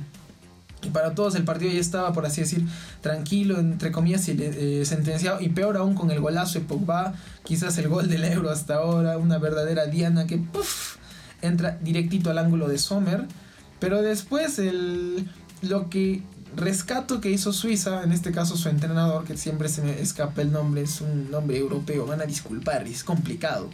Y 0.84 0.90
para 0.90 1.16
todos 1.16 1.36
el 1.36 1.46
partido 1.46 1.72
ya 1.72 1.80
estaba, 1.80 2.12
por 2.14 2.26
así 2.26 2.42
decir, 2.42 2.66
tranquilo, 3.02 3.58
entre 3.58 3.92
comillas, 3.92 4.28
eh, 4.28 4.84
sentenciado. 4.86 5.40
Y 5.40 5.50
peor 5.50 5.78
aún 5.78 5.96
con 5.96 6.12
el 6.12 6.20
golazo 6.20 6.60
de 6.60 6.66
Pogba, 6.66 7.14
quizás 7.46 7.78
el 7.78 7.88
gol 7.88 8.10
del 8.10 8.26
euro 8.26 8.50
hasta 8.50 8.76
ahora, 8.76 9.18
una 9.18 9.38
verdadera 9.38 9.86
diana 9.86 10.28
que 10.28 10.42
entra 11.42 11.78
directito 11.82 12.30
al 12.30 12.38
ángulo 12.38 12.68
de 12.68 12.78
Sommer. 12.78 13.26
Pero 13.80 14.02
después 14.02 14.60
el, 14.60 15.30
lo 15.64 15.90
que 15.90 16.22
rescato 16.56 17.20
que 17.22 17.32
hizo 17.32 17.54
Suiza, 17.54 18.04
en 18.04 18.12
este 18.12 18.32
caso 18.32 18.58
su 18.58 18.70
entrenador, 18.70 19.26
que 19.26 19.38
siempre 19.38 19.70
se 19.70 19.82
me 19.82 20.00
escapa 20.00 20.42
el 20.42 20.52
nombre, 20.52 20.82
es 20.82 21.02
un 21.02 21.32
nombre 21.32 21.58
europeo, 21.58 22.06
van 22.06 22.22
a 22.22 22.26
disculpar, 22.26 22.88
es 22.88 23.04
complicado. 23.04 23.70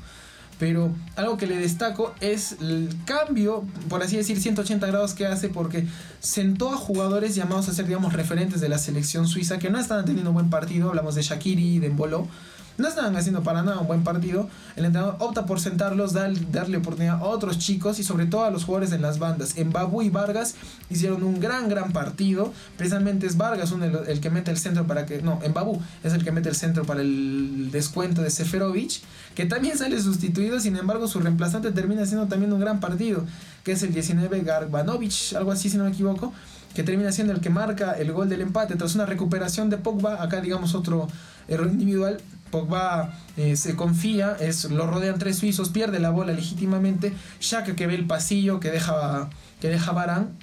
Pero 0.60 0.94
algo 1.16 1.38
que 1.38 1.48
le 1.48 1.56
destaco 1.56 2.14
es 2.20 2.58
el 2.60 2.90
cambio, 3.06 3.64
por 3.88 4.04
así 4.04 4.18
decir, 4.18 4.42
180 4.42 4.86
grados 4.88 5.14
que 5.14 5.26
hace 5.26 5.48
porque 5.48 5.88
sentó 6.20 6.74
a 6.74 6.76
jugadores 6.76 7.34
llamados 7.34 7.70
a 7.70 7.74
ser, 7.74 7.88
digamos, 7.88 8.12
referentes 8.12 8.60
de 8.60 8.68
la 8.68 8.78
selección 8.78 9.26
suiza 9.26 9.58
que 9.58 9.70
no 9.70 9.80
estaban 9.80 10.04
teniendo 10.04 10.32
un 10.32 10.34
buen 10.34 10.50
partido. 10.50 10.90
Hablamos 10.90 11.16
de 11.16 11.22
Shakiri 11.22 11.80
de 11.80 11.90
Mbolo 11.90 12.28
no 12.80 12.88
estaban 12.88 13.16
haciendo 13.16 13.44
para 13.44 13.62
nada 13.62 13.80
un 13.80 13.88
buen 13.88 14.04
partido. 14.04 14.50
El 14.76 14.86
entrenador 14.86 15.18
opta 15.20 15.46
por 15.46 15.60
sentarlos, 15.60 16.14
darle 16.14 16.78
oportunidad 16.78 17.16
a 17.16 17.24
otros 17.24 17.60
chicos 17.60 18.00
y 18.00 18.04
sobre 18.04 18.26
todo 18.26 18.46
a 18.46 18.52
los 18.52 18.64
jugadores 18.64 18.92
en 18.92 19.02
las 19.02 19.20
bandas. 19.20 19.58
En 19.58 19.72
Babu 19.72 20.02
y 20.02 20.10
Vargas 20.10 20.56
hicieron 20.90 21.24
un 21.24 21.40
gran, 21.40 21.70
gran 21.70 21.92
partido. 21.92 22.54
Precisamente 22.78 23.28
es 23.28 23.38
Vargas 23.38 23.74
el, 24.08 24.20
que 24.20 24.30
mete 24.30 24.52
el 24.52 24.58
centro 24.58 24.88
para 24.88 25.06
que... 25.06 25.22
No, 25.22 25.40
en 25.44 25.54
Babu 25.54 25.82
es 26.04 26.14
el 26.14 26.24
que 26.24 26.32
mete 26.32 26.50
el 26.50 26.56
centro 26.56 26.86
para 26.86 27.02
el 27.02 27.70
descuento 27.72 28.22
de 28.22 28.30
Seferovic, 28.30 29.02
que 29.36 29.46
también 29.46 29.78
sale 29.78 30.02
sustituido, 30.02 30.60
sin 30.60 30.76
embargo 30.76 31.08
su 31.08 31.20
reemplazante 31.20 31.72
termina 31.72 32.06
siendo 32.06 32.28
también 32.28 32.52
un 32.54 32.60
gran 32.60 32.80
partido, 32.80 33.26
que 33.64 33.74
es 33.74 33.84
el 33.84 33.94
19 33.94 34.42
Garbanovic, 34.42 35.36
algo 35.36 35.52
así 35.52 35.70
si 35.70 35.78
no 35.78 35.84
me 35.84 35.92
equivoco 35.92 36.34
que 36.74 36.84
termina 36.84 37.12
siendo 37.12 37.34
el 37.34 37.42
que 37.42 37.50
marca 37.50 37.94
el 37.94 38.12
gol 38.12 38.30
del 38.30 38.42
empate 38.42 38.76
tras 38.76 38.96
una 38.96 39.06
recuperación 39.06 39.70
de 39.70 39.78
Pogba, 39.78 40.22
acá 40.22 40.40
digamos 40.42 40.76
otro 40.76 41.08
error 41.48 41.68
individual, 41.68 42.20
Pogba 42.52 43.14
eh, 43.38 43.56
se 43.56 43.76
confía, 43.76 44.36
es, 44.40 44.66
lo 44.66 44.88
rodean 44.88 45.20
tres 45.20 45.38
suizos, 45.38 45.70
pierde 45.70 46.00
la 46.00 46.10
bola 46.10 46.34
legítimamente. 46.34 47.14
Shaka 47.40 47.76
que 47.76 47.88
ve 47.88 47.96
el 47.96 48.08
pasillo 48.08 48.60
que 48.60 48.72
deja, 48.72 49.30
que 49.62 49.70
deja 49.70 49.92
Barán, 49.92 50.38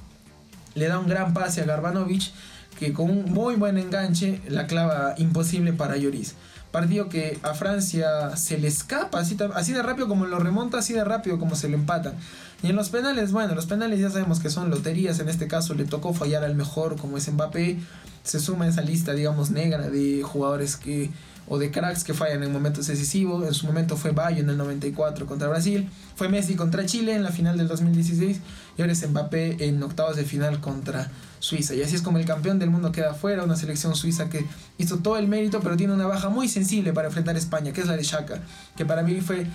le 0.74 0.88
da 0.88 0.98
un 0.98 1.08
gran 1.08 1.34
pase 1.34 1.62
a 1.62 1.64
Garbanovic 1.64 2.32
que 2.78 2.92
con 2.92 3.10
un 3.10 3.32
muy 3.32 3.56
buen 3.56 3.78
enganche 3.78 4.40
la 4.48 4.66
clava 4.66 5.14
imposible 5.16 5.72
para 5.72 5.96
Lloris. 5.96 6.34
Partido 6.70 7.08
que 7.08 7.38
a 7.42 7.54
Francia 7.54 8.36
se 8.36 8.58
le 8.58 8.68
escapa 8.68 9.20
así, 9.20 9.36
así 9.54 9.72
de 9.72 9.82
rápido 9.82 10.08
como 10.08 10.26
lo 10.26 10.38
remonta, 10.38 10.78
así 10.78 10.92
de 10.92 11.04
rápido 11.04 11.38
como 11.38 11.56
se 11.56 11.68
lo 11.68 11.76
empatan. 11.76 12.14
Y 12.62 12.68
en 12.68 12.76
los 12.76 12.90
penales, 12.90 13.32
bueno, 13.32 13.54
los 13.54 13.66
penales 13.66 14.00
ya 14.00 14.10
sabemos 14.10 14.40
que 14.40 14.50
son 14.50 14.68
loterías, 14.68 15.18
en 15.20 15.28
este 15.28 15.46
caso 15.46 15.74
le 15.74 15.84
tocó 15.84 16.12
fallar 16.12 16.44
al 16.44 16.54
mejor 16.54 16.96
como 16.96 17.16
es 17.16 17.32
Mbappé, 17.32 17.78
se 18.24 18.40
suma 18.40 18.66
esa 18.66 18.82
lista, 18.82 19.12
digamos, 19.12 19.50
negra 19.50 19.88
de 19.88 20.22
jugadores 20.22 20.76
que 20.76 21.10
o 21.48 21.58
de 21.58 21.70
cracks 21.70 22.04
que 22.04 22.14
fallan 22.14 22.42
en 22.42 22.52
momentos 22.52 22.86
decisivos. 22.86 23.46
En 23.46 23.54
su 23.54 23.66
momento 23.66 23.96
fue 23.96 24.12
Bayo 24.12 24.40
en 24.40 24.50
el 24.50 24.56
94 24.56 25.26
contra 25.26 25.48
Brasil, 25.48 25.88
fue 26.14 26.28
Messi 26.28 26.54
contra 26.54 26.86
Chile 26.86 27.14
en 27.14 27.22
la 27.22 27.30
final 27.30 27.56
del 27.56 27.68
2016 27.68 28.40
y 28.76 28.80
ahora 28.80 28.92
es 28.92 29.08
Mbappé 29.08 29.66
en 29.66 29.82
octavos 29.82 30.16
de 30.16 30.24
final 30.24 30.60
contra 30.60 31.10
Suiza. 31.38 31.74
Y 31.74 31.82
así 31.82 31.94
es 31.94 32.02
como 32.02 32.18
el 32.18 32.24
campeón 32.24 32.58
del 32.58 32.70
mundo 32.70 32.92
queda 32.92 33.14
fuera, 33.14 33.44
una 33.44 33.56
selección 33.56 33.94
suiza 33.94 34.28
que 34.28 34.44
hizo 34.78 34.98
todo 34.98 35.16
el 35.18 35.28
mérito, 35.28 35.60
pero 35.60 35.76
tiene 35.76 35.92
una 35.92 36.06
baja 36.06 36.28
muy 36.28 36.48
sensible 36.48 36.92
para 36.92 37.08
enfrentar 37.08 37.36
a 37.36 37.38
España, 37.38 37.72
que 37.72 37.80
es 37.80 37.86
la 37.86 37.96
de 37.96 38.02
Shaka, 38.02 38.40
que 38.76 38.84
para 38.84 39.02
mí 39.02 39.20
fue 39.20 39.46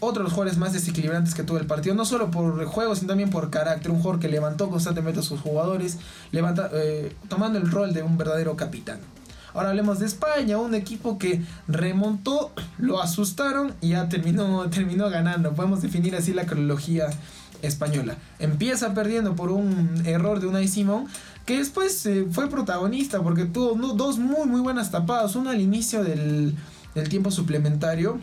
otro 0.00 0.22
de 0.22 0.24
los 0.24 0.32
jugadores 0.32 0.58
más 0.58 0.72
desequilibrantes 0.72 1.34
que 1.34 1.42
tuvo 1.42 1.58
el 1.58 1.66
partido, 1.66 1.94
no 1.94 2.04
solo 2.04 2.30
por 2.30 2.64
juego, 2.66 2.94
sino 2.94 3.08
también 3.08 3.30
por 3.30 3.50
carácter. 3.50 3.90
Un 3.90 3.98
jugador 3.98 4.20
que 4.20 4.28
levantó 4.28 4.70
constantemente 4.70 5.20
a 5.20 5.22
sus 5.22 5.40
jugadores, 5.40 5.98
levanta, 6.32 6.70
eh, 6.72 7.14
tomando 7.28 7.58
el 7.58 7.70
rol 7.70 7.92
de 7.92 8.02
un 8.02 8.16
verdadero 8.16 8.56
capitán. 8.56 8.98
Ahora 9.54 9.70
hablemos 9.70 10.00
de 10.00 10.06
España, 10.06 10.58
un 10.58 10.74
equipo 10.74 11.16
que 11.16 11.40
remontó, 11.68 12.52
lo 12.78 13.00
asustaron 13.00 13.72
y 13.80 13.90
ya 13.90 14.08
terminó, 14.08 14.68
terminó 14.68 15.08
ganando. 15.08 15.52
Podemos 15.54 15.80
definir 15.80 16.16
así 16.16 16.34
la 16.34 16.44
cronología 16.44 17.06
española. 17.62 18.16
Empieza 18.40 18.94
perdiendo 18.94 19.36
por 19.36 19.50
un 19.50 20.02
error 20.04 20.40
de 20.40 20.48
Unai 20.48 20.66
Simón, 20.66 21.06
que 21.46 21.58
después 21.58 22.04
eh, 22.06 22.26
fue 22.30 22.50
protagonista 22.50 23.22
porque 23.22 23.44
tuvo 23.44 23.74
dos 23.94 24.18
muy 24.18 24.46
muy 24.46 24.60
buenas 24.60 24.90
tapadas. 24.90 25.36
Una 25.36 25.52
al 25.52 25.60
inicio 25.60 26.02
del, 26.02 26.54
del 26.94 27.08
tiempo 27.08 27.30
suplementario 27.30 28.18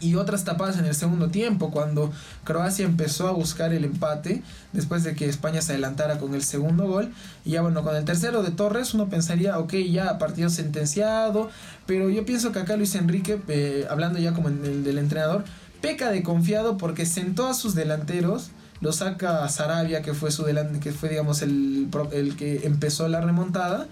y 0.00 0.14
otras 0.16 0.44
tapadas 0.44 0.78
en 0.78 0.86
el 0.86 0.94
segundo 0.94 1.28
tiempo, 1.28 1.70
cuando 1.70 2.12
Croacia 2.44 2.84
empezó 2.84 3.28
a 3.28 3.32
buscar 3.32 3.72
el 3.72 3.84
empate, 3.84 4.42
después 4.72 5.04
de 5.04 5.14
que 5.14 5.28
España 5.28 5.62
se 5.62 5.72
adelantara 5.72 6.18
con 6.18 6.34
el 6.34 6.42
segundo 6.42 6.86
gol. 6.86 7.12
Y 7.44 7.50
ya 7.52 7.62
bueno, 7.62 7.82
con 7.82 7.94
el 7.94 8.04
tercero 8.04 8.42
de 8.42 8.50
Torres 8.50 8.94
uno 8.94 9.08
pensaría, 9.08 9.58
ok, 9.58 9.74
ya 9.90 10.18
partido 10.18 10.50
sentenciado, 10.50 11.50
pero 11.86 12.08
yo 12.10 12.24
pienso 12.24 12.52
que 12.52 12.60
acá 12.60 12.76
Luis 12.76 12.94
Enrique, 12.94 13.40
eh, 13.48 13.86
hablando 13.90 14.18
ya 14.18 14.32
como 14.32 14.48
en 14.48 14.64
el 14.64 14.84
del 14.84 14.98
entrenador, 14.98 15.44
peca 15.80 16.10
de 16.10 16.22
confiado 16.22 16.78
porque 16.78 17.06
sentó 17.06 17.46
a 17.46 17.54
sus 17.54 17.74
delanteros, 17.74 18.50
lo 18.80 18.92
saca 18.92 19.44
a 19.44 19.48
Sarabia, 19.48 20.02
que 20.02 20.14
fue 20.14 20.32
su 20.32 20.42
delante, 20.42 20.80
que 20.80 20.92
fue 20.92 21.08
digamos 21.08 21.42
el, 21.42 21.88
el 22.12 22.36
que 22.36 22.66
empezó 22.66 23.06
la 23.08 23.20
remontada 23.20 23.86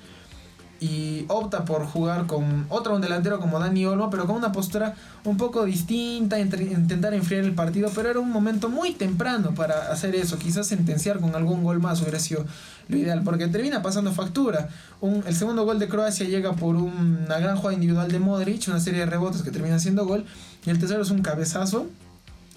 y 0.81 1.27
opta 1.29 1.67
por 1.67 1.85
jugar 1.85 2.27
con 2.27 2.65
otro 2.71 2.99
delantero 2.99 3.39
como 3.39 3.59
Dani 3.59 3.85
Olmo, 3.85 4.09
pero 4.09 4.27
con 4.27 4.37
una 4.37 4.51
postura 4.51 4.95
un 5.25 5.37
poco 5.37 5.67
distinta, 5.67 6.41
intentar 6.41 7.13
enfriar 7.13 7.45
el 7.45 7.53
partido, 7.53 7.91
pero 7.95 8.09
era 8.09 8.19
un 8.19 8.31
momento 8.31 8.71
muy 8.71 8.93
temprano 8.93 9.55
para 9.55 9.93
hacer 9.93 10.15
eso, 10.15 10.39
quizás 10.39 10.67
sentenciar 10.67 11.21
con 11.21 11.35
algún 11.35 11.63
gol 11.63 11.81
más 11.81 12.01
hubiera 12.01 12.19
sido 12.19 12.47
lo 12.89 12.97
ideal, 12.97 13.23
porque 13.23 13.47
termina 13.47 13.83
pasando 13.83 14.11
factura. 14.13 14.71
Un, 15.03 15.23
el 15.27 15.35
segundo 15.35 15.65
gol 15.65 15.79
de 15.79 15.89
Croacia 15.89 16.27
llega 16.27 16.55
por 16.55 16.77
una 16.77 17.39
gran 17.39 17.57
jugada 17.57 17.75
individual 17.75 18.11
de 18.11 18.19
Modric, 18.19 18.67
una 18.69 18.81
serie 18.81 19.01
de 19.01 19.07
rebotes 19.07 19.43
que 19.43 19.51
termina 19.51 19.79
siendo 19.79 20.07
gol, 20.07 20.25
y 20.65 20.71
el 20.71 20.79
tercero 20.79 21.03
es 21.03 21.11
un 21.11 21.21
cabezazo 21.21 21.87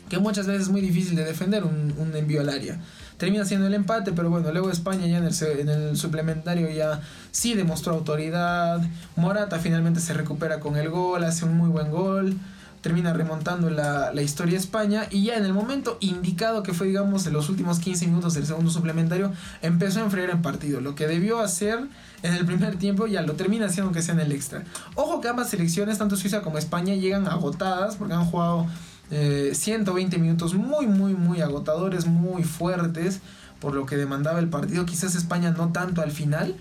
que 0.07 0.17
muchas 0.17 0.47
veces 0.47 0.63
es 0.63 0.69
muy 0.69 0.81
difícil 0.81 1.15
de 1.15 1.25
defender 1.25 1.65
un, 1.65 1.93
un 1.97 2.15
envío 2.15 2.39
al 2.39 2.49
área 2.49 2.79
termina 3.23 3.45
siendo 3.45 3.67
el 3.67 3.73
empate, 3.73 4.11
pero 4.11 4.29
bueno, 4.29 4.51
luego 4.51 4.69
España 4.69 5.07
ya 5.07 5.17
en 5.17 5.23
el, 5.23 5.33
en 5.59 5.69
el 5.69 5.95
suplementario 5.95 6.69
ya 6.69 6.99
sí 7.31 7.53
demostró 7.53 7.93
autoridad. 7.93 8.81
Morata 9.15 9.59
finalmente 9.59 10.01
se 10.01 10.13
recupera 10.13 10.59
con 10.59 10.75
el 10.75 10.89
gol, 10.89 11.23
hace 11.23 11.45
un 11.45 11.55
muy 11.55 11.69
buen 11.69 11.89
gol 11.89 12.35
termina 12.81 13.13
remontando 13.13 13.69
la, 13.69 14.11
la, 14.11 14.21
historia 14.21 14.57
España 14.57 15.07
y 15.09 15.23
ya 15.23 15.37
en 15.37 15.45
el 15.45 15.53
momento 15.53 15.97
indicado 16.01 16.63
que 16.63 16.73
fue 16.73 16.87
digamos 16.87 17.25
en 17.25 17.31
los 17.31 17.47
últimos 17.47 17.79
15 17.79 18.07
minutos 18.07 18.33
del 18.33 18.45
segundo 18.45 18.69
suplementario 18.69 19.31
empezó 19.61 20.01
a 20.01 20.03
enfriar 20.03 20.29
el 20.29 20.41
partido 20.41 20.81
lo 20.81 20.93
que 20.93 21.07
debió 21.07 21.39
hacer 21.39 21.79
en 22.23 22.33
el 22.33 22.45
primer 22.45 22.75
tiempo 22.75 23.07
ya 23.07 23.21
lo 23.21 23.35
termina 23.35 23.67
haciendo 23.67 23.93
que 23.93 24.01
sea 24.01 24.15
en 24.15 24.19
el 24.19 24.33
extra 24.33 24.65
ojo 24.95 25.21
que 25.21 25.29
ambas 25.29 25.49
selecciones 25.49 25.97
tanto 25.97 26.17
Suiza 26.17 26.41
como 26.41 26.57
España 26.57 26.93
llegan 26.93 27.25
agotadas 27.25 27.95
porque 27.95 28.15
han 28.15 28.25
jugado 28.25 28.67
120 29.09 30.15
eh, 30.15 30.19
minutos 30.19 30.53
muy, 30.53 30.87
muy, 30.87 31.13
muy 31.13 31.41
agotadores, 31.41 32.05
muy 32.05 32.43
fuertes, 32.43 33.19
por 33.59 33.75
lo 33.75 33.85
que 33.85 33.97
demandaba 33.97 34.39
el 34.39 34.49
partido. 34.49 34.85
Quizás 34.85 35.15
España 35.15 35.51
no 35.51 35.71
tanto 35.71 36.01
al 36.01 36.11
final, 36.11 36.55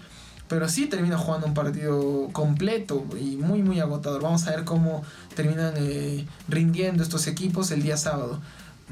pero 0.48 0.68
sí 0.68 0.86
termina 0.86 1.16
jugando 1.16 1.46
un 1.46 1.54
partido 1.54 2.28
completo 2.32 3.04
y 3.18 3.36
muy, 3.36 3.62
muy 3.62 3.80
agotador. 3.80 4.22
Vamos 4.22 4.46
a 4.46 4.50
ver 4.50 4.64
cómo 4.64 5.02
terminan 5.34 5.74
eh, 5.76 6.26
rindiendo 6.48 7.02
estos 7.02 7.26
equipos 7.26 7.70
el 7.70 7.82
día 7.82 7.96
sábado. 7.96 8.40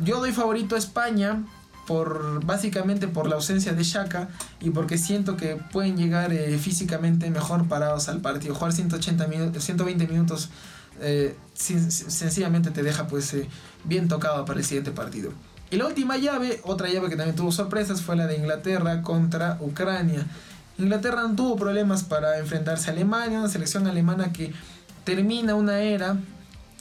Yo 0.03 0.21
doy 0.21 0.33
favorito 0.33 0.75
a 0.75 0.79
España 0.79 1.45
por 1.87 2.45
básicamente 2.45 3.09
por 3.09 3.29
la 3.29 3.35
ausencia 3.35 3.73
de 3.73 3.83
Shaka 3.83 4.29
y 4.61 4.71
porque 4.71 4.97
siento 4.97 5.37
que 5.37 5.57
pueden 5.57 5.97
llegar 5.97 6.33
eh, 6.33 6.57
físicamente 6.57 7.29
mejor 7.31 7.67
parados 7.67 8.09
al 8.09 8.21
partido. 8.21 8.55
Jugar 8.55 8.73
180 8.73 9.27
minutos, 9.27 9.65
120 9.65 10.07
minutos 10.07 10.51
eh, 11.01 11.37
sencillamente 11.55 12.71
te 12.71 12.83
deja 12.83 13.07
pues 13.07 13.33
eh, 13.35 13.49
bien 13.85 14.09
tocado 14.09 14.45
para 14.45 14.59
el 14.61 14.65
siguiente 14.65 14.91
partido. 14.91 15.33
Y 15.71 15.77
la 15.77 15.87
última 15.87 16.17
llave, 16.17 16.61
otra 16.65 16.89
llave 16.89 17.09
que 17.09 17.17
también 17.17 17.37
tuvo 17.37 17.53
sorpresas, 17.53 18.03
fue 18.03 18.17
la 18.17 18.27
de 18.27 18.37
Inglaterra 18.37 19.03
contra 19.03 19.57
Ucrania. 19.61 20.27
Inglaterra 20.79 21.23
no 21.23 21.37
tuvo 21.37 21.57
problemas 21.57 22.03
para 22.03 22.39
enfrentarse 22.39 22.91
a 22.91 22.93
Alemania, 22.93 23.39
una 23.39 23.49
selección 23.49 23.87
alemana 23.87 24.33
que 24.33 24.53
termina 25.05 25.55
una 25.55 25.81
era, 25.81 26.17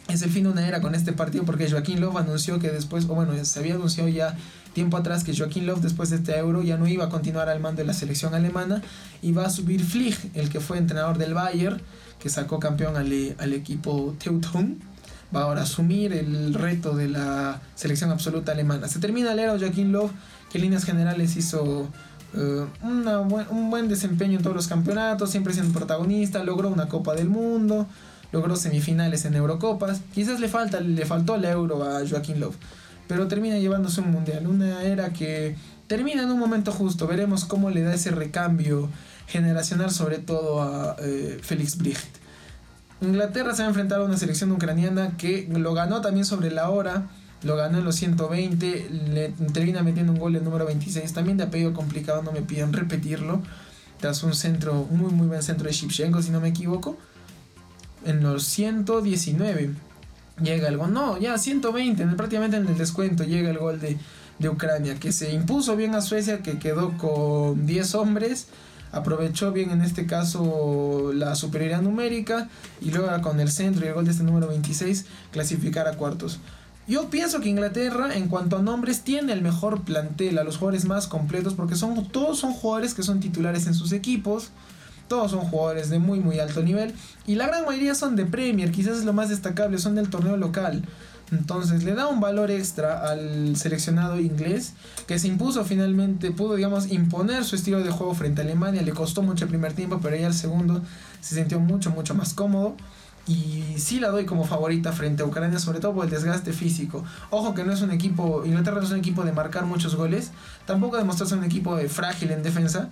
es 0.08 0.22
el 0.24 0.32
fin 0.32 0.44
de 0.44 0.50
una 0.50 0.68
era 0.68 0.82
con 0.82 0.96
este 0.96 1.14
partido 1.14 1.46
porque 1.46 1.70
Joaquín 1.70 2.02
Love 2.02 2.18
anunció 2.18 2.60
que 2.60 2.72
después, 2.72 3.06
o 3.06 3.16
bueno, 3.16 3.34
se 3.44 3.60
había 3.60 3.76
anunciado 3.76 4.10
ya 4.10 4.36
tiempo 4.74 4.98
atrás 4.98 5.24
que 5.24 5.36
Joaquín 5.38 5.68
Love 5.68 5.82
después 5.82 6.10
de 6.10 6.16
este 6.18 6.36
euro 6.38 6.64
ya 6.64 6.78
no 6.78 6.88
iba 6.88 7.06
a 7.06 7.10
continuar 7.10 7.50
al 7.50 7.60
mando 7.60 7.82
de 7.82 7.88
la 7.88 7.94
selección 7.94 8.34
alemana 8.34 8.82
y 9.22 9.34
va 9.34 9.46
a 9.46 9.50
subir 9.50 9.84
Flick, 9.84 10.36
el 10.36 10.50
que 10.50 10.60
fue 10.60 10.78
entrenador 10.78 11.18
del 11.18 11.34
Bayern 11.34 11.82
que 12.20 12.30
sacó 12.30 12.60
campeón 12.60 12.98
al, 12.98 13.36
al 13.38 13.54
equipo 13.54 14.16
Teuton, 14.22 14.78
va 15.36 15.44
ahora 15.44 15.62
a 15.62 15.64
asumir 15.64 16.12
el 16.14 16.54
reto 16.54 16.96
de 16.96 17.08
la 17.08 17.62
selección 17.76 18.12
absoluta 18.12 18.52
alemana. 18.52 18.88
Se 18.88 19.00
termina 19.00 19.32
el 19.32 19.40
era 19.40 19.58
Joaquín 19.58 19.92
Love, 19.92 20.12
que 20.52 20.58
en 20.58 20.64
líneas 20.64 20.84
generales 20.84 21.36
hizo 21.36 21.88
uh, 22.34 22.66
un 22.82 23.70
buen 23.70 23.88
desempeño 23.88 24.38
en 24.38 24.44
todos 24.44 24.56
los 24.56 24.68
campeonatos, 24.68 25.30
siempre 25.30 25.54
siendo 25.54 25.72
protagonista, 25.72 26.44
logró 26.44 26.70
una 26.70 26.88
Copa 26.90 27.14
del 27.14 27.30
Mundo, 27.30 27.88
logró 28.32 28.56
semifinales 28.56 29.26
en 29.26 29.36
Eurocopas. 29.36 30.02
Quizás 30.14 30.40
le, 30.40 30.48
falta, 30.48 30.80
le 30.82 31.06
faltó 31.06 31.36
el 31.36 31.46
euro 31.46 31.84
a 31.84 32.02
Joaquín 32.08 32.40
Love, 32.40 32.56
pero 33.08 33.28
termina 33.28 33.58
llevándose 33.58 34.02
un 34.02 34.12
mundial, 34.12 34.48
una 34.48 34.84
era 34.84 35.14
que 35.14 35.56
termina 35.88 36.24
en 36.24 36.32
un 36.32 36.40
momento 36.40 36.72
justo. 36.72 37.08
Veremos 37.08 37.46
cómo 37.46 37.70
le 37.70 37.84
da 37.84 37.94
ese 37.94 38.12
recambio 38.12 38.90
generacional, 39.30 39.92
sobre 39.92 40.18
todo 40.18 40.62
a 40.62 40.96
eh, 41.00 41.40
Félix 41.42 41.78
Bricht. 41.78 42.18
Inglaterra 43.02 43.56
se 43.56 43.62
va 43.62 43.68
a 43.68 43.70
enfrentar 43.70 44.02
a 44.02 44.04
una 44.04 44.18
selección 44.18 44.52
ucraniana 44.52 45.16
que 45.18 45.48
lo 45.50 45.74
ganó 45.74 46.02
también 46.02 46.26
sobre 46.26 46.52
la 46.52 46.70
hora, 46.70 47.08
lo 47.44 47.56
ganó 47.56 47.78
en 47.78 47.86
los 47.86 47.96
120, 47.96 48.90
le 49.14 49.30
termina 49.54 49.84
metiendo 49.84 50.12
un 50.12 50.20
gol 50.20 50.36
en 50.36 50.44
número 50.44 50.66
26, 50.66 51.14
también 51.14 51.38
de 51.38 51.44
apellido 51.44 51.74
complicado, 51.74 52.22
no 52.24 52.32
me 52.34 52.42
piden 52.42 52.74
repetirlo, 52.74 53.42
tras 54.00 54.24
un 54.24 54.34
centro, 54.34 54.86
muy 54.90 55.12
muy 55.14 55.28
buen 55.28 55.42
centro 55.42 55.68
de 55.68 55.74
Shipchenko, 55.74 56.22
si 56.22 56.32
no 56.32 56.42
me 56.42 56.50
equivoco, 56.50 56.98
en 58.06 58.22
los 58.22 58.44
119 58.44 59.72
llega 60.42 60.68
el 60.68 60.78
gol, 60.78 60.94
no, 60.94 61.18
ya 61.18 61.38
120, 61.38 62.06
prácticamente 62.18 62.58
en 62.58 62.68
el 62.68 62.78
descuento 62.78 63.24
llega 63.24 63.50
el 63.50 63.58
gol 63.58 63.80
de, 63.80 63.98
de 64.40 64.50
Ucrania, 64.50 64.96
que 64.96 65.14
se 65.14 65.32
impuso 65.32 65.78
bien 65.78 65.96
a 65.96 66.02
Suecia, 66.02 66.40
que 66.40 66.60
quedó 66.60 66.98
con 66.98 67.66
10 67.66 67.96
hombres, 67.96 68.48
aprovechó 68.92 69.52
bien 69.52 69.72
en 69.72 69.82
este 69.82 70.06
caso 70.06 71.12
la 71.14 71.36
superioridad 71.36 71.82
numérica 71.82 72.50
y 72.82 72.92
luego 72.92 73.10
con 73.22 73.40
el 73.40 73.52
centro 73.52 73.86
y 73.86 73.90
el 73.90 73.94
gol 73.94 74.06
de 74.06 74.12
este 74.12 74.24
número 74.24 74.48
26 74.48 75.06
clasificar 75.32 75.88
a 75.88 75.94
cuartos. 75.94 76.40
Yo 76.88 77.10
pienso 77.12 77.40
que 77.40 77.50
Inglaterra 77.50 78.16
en 78.16 78.30
cuanto 78.30 78.58
a 78.58 78.62
nombres 78.64 79.02
tiene 79.02 79.34
el 79.34 79.44
mejor 79.44 79.84
plantel, 79.84 80.40
a 80.40 80.44
los 80.44 80.58
jugadores 80.58 80.86
más 80.86 81.08
completos 81.08 81.54
porque 81.54 81.76
son, 81.76 82.08
todos 82.08 82.40
son 82.40 82.52
jugadores 82.54 82.96
que 82.96 83.04
son 83.04 83.20
titulares 83.20 83.68
en 83.68 83.76
sus 83.76 83.92
equipos. 83.92 84.50
Todos 85.08 85.32
son 85.32 85.42
jugadores 85.42 85.90
de 85.90 85.98
muy 85.98 86.20
muy 86.20 86.40
alto 86.40 86.62
nivel 86.62 86.94
y 87.26 87.34
la 87.34 87.48
gran 87.48 87.66
mayoría 87.66 87.96
son 87.96 88.16
de 88.16 88.26
Premier, 88.26 88.72
quizás 88.72 88.98
es 89.00 89.06
lo 89.06 89.14
más 89.14 89.30
destacable, 89.30 89.80
son 89.80 89.96
del 89.96 90.10
torneo 90.10 90.38
local. 90.38 90.84
Entonces 91.32 91.84
le 91.84 91.94
da 91.94 92.08
un 92.08 92.20
valor 92.20 92.50
extra 92.50 93.08
al 93.08 93.56
seleccionado 93.56 94.20
inglés 94.20 94.74
que 95.08 95.20
se 95.20 95.28
impuso 95.28 95.64
finalmente, 95.64 96.32
pudo 96.32 96.56
digamos 96.56 96.92
imponer 96.92 97.44
su 97.44 97.56
estilo 97.56 97.84
de 97.84 97.92
juego 97.92 98.16
frente 98.16 98.42
a 98.42 98.44
Alemania, 98.44 98.82
le 98.82 98.92
costó 98.92 99.22
mucho 99.22 99.46
el 99.46 99.50
primer 99.50 99.74
tiempo, 99.74 100.00
pero 100.02 100.16
ya 100.16 100.28
el 100.28 100.34
segundo 100.34 100.82
se 101.22 101.36
sintió 101.36 101.60
mucho, 101.60 101.92
mucho 101.92 102.16
más 102.16 102.34
cómodo. 102.34 102.76
Y 103.28 103.76
sí 103.78 104.00
la 104.00 104.10
doy 104.10 104.26
como 104.26 104.44
favorita 104.44 104.92
frente 104.92 105.22
a 105.22 105.26
Ucrania, 105.28 105.60
sobre 105.60 105.80
todo 105.80 105.94
por 105.94 106.06
el 106.06 106.10
desgaste 106.10 106.52
físico. 106.52 107.04
Ojo 107.30 107.54
que 107.54 107.64
no 107.64 107.72
es 107.72 107.82
un 107.82 107.92
equipo, 107.92 108.44
Inglaterra 108.44 108.78
no 108.78 108.84
es 108.84 108.92
un 108.92 108.98
equipo 108.98 109.24
de 109.24 109.32
marcar 109.32 109.66
muchos 109.66 109.96
goles, 109.96 110.32
tampoco 110.66 110.98
de 110.98 111.04
mostrarse 111.04 111.36
un 111.36 111.44
equipo 111.44 111.78
frágil 111.90 112.32
en 112.32 112.42
defensa. 112.42 112.90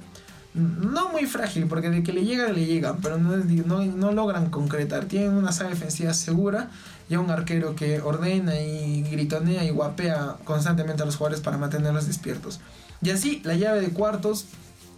No 0.53 1.09
muy 1.09 1.25
frágil, 1.25 1.67
porque 1.67 1.89
de 1.89 2.01
que 2.01 2.13
le 2.13 2.25
llegan, 2.25 2.53
le 2.55 2.65
llegan, 2.65 2.97
pero 3.01 3.17
no, 3.17 3.35
no, 3.37 3.85
no 3.85 4.11
logran 4.11 4.49
concretar. 4.49 5.05
Tienen 5.05 5.33
una 5.33 5.51
saga 5.51 5.69
defensiva 5.69 6.13
segura 6.13 6.69
ya 7.09 7.19
un 7.19 7.29
arquero 7.29 7.75
que 7.75 8.01
ordena 8.01 8.59
y 8.59 9.03
gritonea 9.03 9.63
y 9.63 9.69
guapea 9.69 10.37
constantemente 10.43 11.03
a 11.03 11.05
los 11.05 11.15
jugadores 11.15 11.41
para 11.41 11.57
mantenerlos 11.57 12.07
despiertos. 12.07 12.59
Y 13.01 13.11
así, 13.11 13.41
la 13.45 13.55
llave 13.55 13.81
de 13.81 13.89
cuartos 13.89 14.45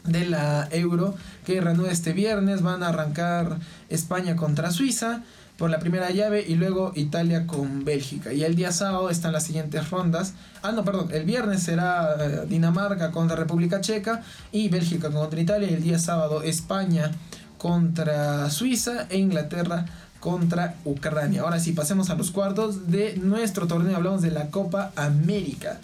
de 0.06 0.26
la 0.26 0.68
Euro 0.72 1.16
que 1.46 1.62
reanuda 1.62 1.92
este 1.92 2.14
viernes. 2.14 2.62
Van 2.62 2.84
a 2.84 2.90
arrancar 2.90 3.58
España 3.90 4.36
contra 4.36 4.72
Suiza 4.72 5.24
por 5.60 5.70
la 5.70 5.78
primera 5.78 6.10
llave 6.10 6.44
y 6.48 6.56
luego 6.56 6.94
Italia 6.96 7.46
con 7.46 7.84
Bélgica. 7.84 8.32
Y 8.32 8.46
el 8.46 8.56
día 8.56 8.72
sábado 8.72 9.10
están 9.10 9.34
las 9.34 9.44
siguientes 9.44 9.90
rondas. 9.90 10.34
Ah, 10.64 10.72
no, 10.72 10.86
perdón. 10.86 11.10
El 11.12 11.26
viernes 11.26 11.62
será 11.62 12.16
eh, 12.18 12.46
Dinamarca 12.48 13.12
contra 13.12 13.36
República 13.36 13.82
Checa 13.82 14.24
y 14.54 14.70
Bélgica 14.70 15.12
contra 15.12 15.40
Italia. 15.40 15.70
Y 15.70 15.74
el 15.74 15.84
día 15.84 16.00
sábado 16.00 16.44
España 16.44 17.12
contra 17.58 18.50
Suiza 18.50 19.06
e 19.10 19.18
Inglaterra 19.18 19.86
contra 20.22 20.76
Ucrania. 20.86 21.42
Ahora 21.42 21.60
sí, 21.60 21.74
pasemos 21.74 22.10
a 22.10 22.16
los 22.16 22.32
cuartos 22.32 22.90
de 22.90 23.18
nuestro 23.18 23.68
torneo. 23.68 23.98
Hablamos 23.98 24.22
de 24.22 24.32
la 24.32 24.52
Copa 24.52 24.94
América. 24.96 25.78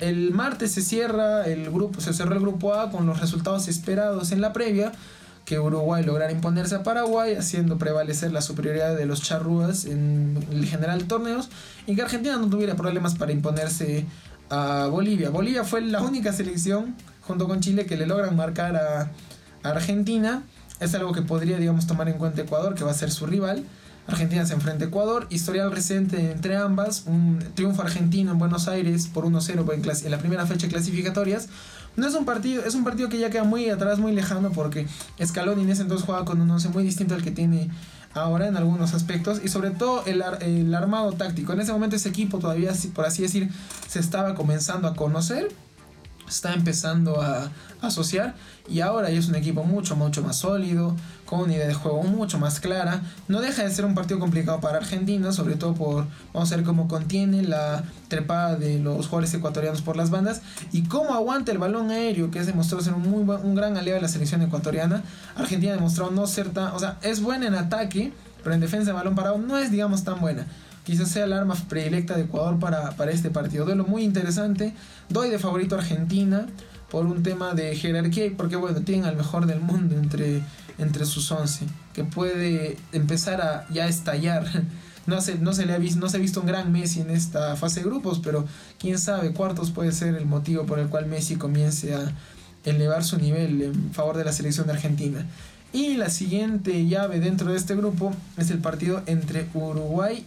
El 0.00 0.32
martes 0.32 0.72
se 0.72 0.82
cierra 0.82 1.44
el 1.44 1.70
grupo, 1.70 2.00
se 2.00 2.12
cerró 2.14 2.34
el 2.34 2.40
grupo 2.40 2.74
A 2.74 2.90
con 2.90 3.06
los 3.06 3.20
resultados 3.20 3.68
esperados 3.68 4.32
en 4.32 4.40
la 4.40 4.52
previa. 4.52 4.90
Que 5.44 5.58
Uruguay 5.58 6.02
lograra 6.04 6.32
imponerse 6.32 6.74
a 6.76 6.82
Paraguay, 6.82 7.34
haciendo 7.34 7.78
prevalecer 7.78 8.32
la 8.32 8.40
superioridad 8.40 8.96
de 8.96 9.06
los 9.06 9.22
charrúas 9.22 9.84
en 9.84 10.38
el 10.50 10.64
general 10.66 11.04
torneos. 11.04 11.50
Y 11.86 11.96
que 11.96 12.02
Argentina 12.02 12.36
no 12.36 12.48
tuviera 12.48 12.76
problemas 12.76 13.14
para 13.14 13.32
imponerse 13.32 14.06
a 14.50 14.88
Bolivia. 14.90 15.30
Bolivia 15.30 15.64
fue 15.64 15.80
la 15.82 16.02
única 16.02 16.32
selección, 16.32 16.94
junto 17.22 17.46
con 17.46 17.60
Chile, 17.60 17.86
que 17.86 17.96
le 17.96 18.06
logran 18.06 18.36
marcar 18.36 18.76
a 18.76 19.10
Argentina 19.62 20.42
es 20.80 20.94
algo 20.94 21.12
que 21.12 21.22
podría, 21.22 21.58
digamos, 21.58 21.86
tomar 21.86 22.08
en 22.08 22.18
cuenta 22.18 22.42
Ecuador, 22.42 22.74
que 22.74 22.84
va 22.84 22.90
a 22.90 22.94
ser 22.94 23.10
su 23.10 23.26
rival. 23.26 23.64
Argentina 24.06 24.44
se 24.44 24.52
enfrenta 24.52 24.84
a 24.84 24.88
Ecuador, 24.88 25.26
historial 25.30 25.72
reciente 25.72 26.30
entre 26.30 26.56
ambas, 26.56 27.04
un 27.06 27.38
triunfo 27.54 27.82
argentino 27.82 28.32
en 28.32 28.38
Buenos 28.38 28.68
Aires 28.68 29.06
por 29.06 29.24
1-0 29.24 30.04
en, 30.04 30.10
la 30.10 30.18
primera 30.18 30.46
fecha 30.46 30.66
de 30.66 30.72
clasificatorias. 30.72 31.48
No 31.96 32.06
es 32.06 32.14
un 32.14 32.24
partido, 32.24 32.64
es 32.64 32.74
un 32.74 32.84
partido 32.84 33.08
que 33.08 33.18
ya 33.18 33.30
queda 33.30 33.44
muy 33.44 33.68
atrás, 33.70 33.98
muy 33.98 34.12
lejano, 34.12 34.50
porque 34.50 34.86
Scaloni 35.24 35.62
en 35.62 35.70
ese 35.70 35.82
entonces 35.82 36.04
jugaba 36.04 36.24
con 36.24 36.40
un 36.40 36.50
11 36.50 36.70
muy 36.70 36.84
distinto 36.84 37.14
al 37.14 37.22
que 37.22 37.30
tiene 37.30 37.70
ahora 38.14 38.46
en 38.46 38.56
algunos 38.56 38.94
aspectos 38.94 39.40
y 39.44 39.48
sobre 39.48 39.70
todo 39.70 40.04
el, 40.06 40.22
el 40.40 40.74
armado 40.74 41.12
táctico. 41.12 41.52
En 41.52 41.60
ese 41.60 41.72
momento 41.72 41.96
ese 41.96 42.08
equipo 42.08 42.38
todavía, 42.38 42.72
por 42.94 43.06
así 43.06 43.22
decir, 43.22 43.50
se 43.88 44.00
estaba 44.00 44.34
comenzando 44.34 44.88
a 44.88 44.94
conocer 44.94 45.48
está 46.28 46.54
empezando 46.54 47.20
a, 47.20 47.50
asociar 47.80 48.34
y 48.66 48.80
ahora 48.80 49.10
ya 49.10 49.18
es 49.18 49.28
un 49.28 49.34
equipo 49.34 49.62
mucho, 49.62 49.94
mucho 49.94 50.22
más 50.22 50.36
sólido, 50.36 50.96
con 51.26 51.40
una 51.40 51.54
idea 51.54 51.66
de 51.66 51.74
juego 51.74 52.02
mucho 52.02 52.38
más 52.38 52.60
clara. 52.60 53.02
No 53.28 53.40
deja 53.40 53.62
de 53.62 53.70
ser 53.70 53.84
un 53.84 53.94
partido 53.94 54.20
complicado 54.20 54.60
para 54.60 54.78
Argentina, 54.78 55.32
sobre 55.32 55.56
todo 55.56 55.74
por, 55.74 56.06
vamos 56.32 56.52
a 56.52 56.56
ver 56.56 56.64
cómo 56.64 56.88
contiene 56.88 57.42
la 57.42 57.84
trepada 58.08 58.56
de 58.56 58.78
los 58.78 59.06
jugadores 59.06 59.32
ecuatorianos 59.34 59.82
por 59.82 59.96
las 59.96 60.10
bandas 60.10 60.42
y 60.72 60.82
cómo 60.84 61.14
aguanta 61.14 61.52
el 61.52 61.58
balón 61.58 61.90
aéreo, 61.90 62.30
que 62.30 62.38
es 62.38 62.46
demostrado 62.46 62.82
ser 62.82 62.94
un, 62.94 63.02
muy 63.02 63.22
un 63.22 63.54
gran 63.54 63.76
aliado 63.76 63.96
de 63.96 64.02
la 64.02 64.08
selección 64.08 64.42
ecuatoriana. 64.42 65.02
Argentina 65.36 65.72
ha 65.72 65.76
demostrado 65.76 66.10
no 66.10 66.26
ser 66.26 66.50
tan, 66.50 66.74
o 66.74 66.78
sea, 66.78 66.98
es 67.02 67.22
buena 67.22 67.46
en 67.46 67.54
ataque, 67.54 68.12
pero 68.42 68.54
en 68.54 68.60
defensa 68.60 68.86
de 68.86 68.92
balón 68.92 69.14
parado 69.14 69.38
no 69.38 69.58
es, 69.58 69.70
digamos, 69.70 70.04
tan 70.04 70.20
buena 70.20 70.46
quizás 70.84 71.08
sea 71.08 71.24
el 71.24 71.32
arma 71.32 71.54
predilecta 71.68 72.14
de 72.14 72.24
Ecuador 72.24 72.58
para, 72.58 72.90
para 72.90 73.10
este 73.10 73.30
partido. 73.30 73.64
Duelo 73.64 73.84
muy 73.84 74.02
interesante. 74.02 74.74
Doy 75.08 75.30
de 75.30 75.38
favorito 75.38 75.76
a 75.76 75.78
Argentina 75.78 76.46
por 76.90 77.06
un 77.06 77.22
tema 77.22 77.54
de 77.54 77.74
jerarquía 77.76 78.26
y 78.26 78.30
porque 78.30 78.56
bueno, 78.56 78.80
tienen 78.82 79.06
al 79.06 79.16
mejor 79.16 79.46
del 79.46 79.60
mundo 79.60 79.96
entre, 79.96 80.42
entre 80.78 81.04
sus 81.04 81.30
11, 81.30 81.66
que 81.92 82.04
puede 82.04 82.76
empezar 82.92 83.40
a 83.40 83.66
ya 83.70 83.86
estallar. 83.86 84.46
No 85.06 85.20
se, 85.20 85.36
no, 85.36 85.52
se 85.52 85.66
le 85.66 85.74
ha 85.74 85.78
visto, 85.78 86.00
no 86.00 86.08
se 86.08 86.16
ha 86.16 86.20
visto 86.20 86.40
un 86.40 86.46
gran 86.46 86.72
Messi 86.72 87.02
en 87.02 87.10
esta 87.10 87.56
fase 87.56 87.80
de 87.80 87.86
grupos, 87.90 88.22
pero 88.24 88.46
quién 88.78 88.98
sabe, 88.98 89.34
cuartos 89.34 89.70
puede 89.70 89.92
ser 89.92 90.14
el 90.14 90.24
motivo 90.24 90.64
por 90.64 90.78
el 90.78 90.88
cual 90.88 91.04
Messi 91.04 91.36
comience 91.36 91.94
a 91.94 92.10
elevar 92.64 93.04
su 93.04 93.18
nivel 93.18 93.60
en 93.60 93.92
favor 93.92 94.16
de 94.16 94.24
la 94.24 94.32
selección 94.32 94.66
de 94.66 94.72
Argentina. 94.72 95.26
Y 95.74 95.94
la 95.96 96.08
siguiente 96.08 96.86
llave 96.86 97.20
dentro 97.20 97.50
de 97.50 97.58
este 97.58 97.74
grupo 97.74 98.12
es 98.38 98.50
el 98.50 98.60
partido 98.60 99.02
entre 99.06 99.46
Uruguay 99.52 100.24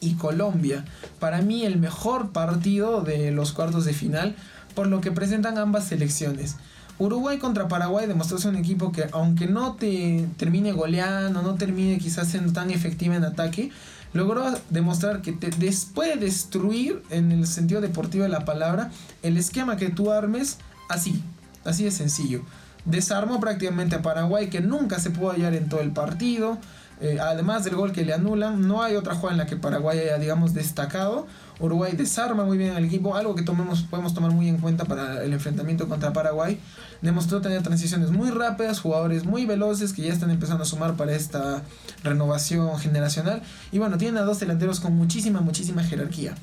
y 0.00 0.14
Colombia. 0.14 0.84
Para 1.20 1.42
mí 1.42 1.64
el 1.64 1.78
mejor 1.78 2.30
partido 2.30 3.02
de 3.02 3.30
los 3.30 3.52
cuartos 3.52 3.84
de 3.84 3.92
final 3.92 4.36
por 4.74 4.86
lo 4.86 5.00
que 5.00 5.12
presentan 5.12 5.58
ambas 5.58 5.84
selecciones. 5.84 6.56
Uruguay 6.98 7.38
contra 7.38 7.66
Paraguay 7.66 8.06
demostró 8.06 8.38
ser 8.38 8.50
un 8.50 8.56
equipo 8.56 8.92
que 8.92 9.06
aunque 9.12 9.46
no 9.46 9.74
te 9.74 10.28
termine 10.36 10.72
goleando, 10.72 11.42
no 11.42 11.54
termine 11.54 11.98
quizás 11.98 12.28
siendo 12.28 12.52
tan 12.52 12.70
efectiva 12.70 13.16
en 13.16 13.24
ataque, 13.24 13.70
logró 14.12 14.44
demostrar 14.70 15.20
que 15.20 15.32
te 15.32 15.50
puede 15.92 16.16
destruir 16.16 17.02
en 17.10 17.32
el 17.32 17.46
sentido 17.46 17.80
deportivo 17.80 18.22
de 18.22 18.30
la 18.30 18.44
palabra 18.44 18.90
el 19.22 19.36
esquema 19.36 19.76
que 19.76 19.90
tú 19.90 20.12
armes 20.12 20.58
así, 20.88 21.22
así 21.64 21.84
de 21.84 21.90
sencillo. 21.90 22.42
Desarmó 22.84 23.40
prácticamente 23.40 23.96
a 23.96 24.02
Paraguay 24.02 24.48
que 24.48 24.60
nunca 24.60 25.00
se 25.00 25.10
pudo 25.10 25.30
hallar 25.30 25.54
en 25.54 25.68
todo 25.68 25.80
el 25.80 25.90
partido. 25.90 26.58
Eh, 27.00 27.18
además 27.20 27.64
del 27.64 27.74
gol 27.74 27.92
que 27.92 28.04
le 28.04 28.14
anulan, 28.14 28.66
no 28.66 28.82
hay 28.82 28.96
otra 28.96 29.14
jugada 29.14 29.32
en 29.32 29.38
la 29.38 29.46
que 29.46 29.56
Paraguay 29.56 29.98
haya, 29.98 30.18
digamos, 30.18 30.54
destacado. 30.54 31.26
Uruguay 31.60 31.92
desarma 31.96 32.44
muy 32.44 32.58
bien 32.58 32.72
al 32.72 32.84
equipo, 32.84 33.14
algo 33.14 33.34
que 33.34 33.42
podemos 33.42 34.14
tomar 34.14 34.30
muy 34.32 34.48
en 34.48 34.58
cuenta 34.58 34.84
para 34.84 35.22
el 35.22 35.32
enfrentamiento 35.32 35.88
contra 35.88 36.12
Paraguay. 36.12 36.58
Demostró 37.02 37.40
tener 37.40 37.62
transiciones 37.62 38.10
muy 38.10 38.30
rápidas, 38.30 38.80
jugadores 38.80 39.24
muy 39.24 39.44
veloces 39.46 39.92
que 39.92 40.02
ya 40.02 40.12
están 40.12 40.30
empezando 40.30 40.62
a 40.62 40.66
sumar 40.66 40.94
para 40.94 41.14
esta 41.14 41.62
renovación 42.02 42.78
generacional. 42.78 43.42
Y 43.72 43.78
bueno, 43.78 43.98
tienen 43.98 44.18
a 44.18 44.24
dos 44.24 44.40
delanteros 44.40 44.80
con 44.80 44.94
muchísima, 44.96 45.40
muchísima 45.40 45.82
jerarquía. 45.82 46.34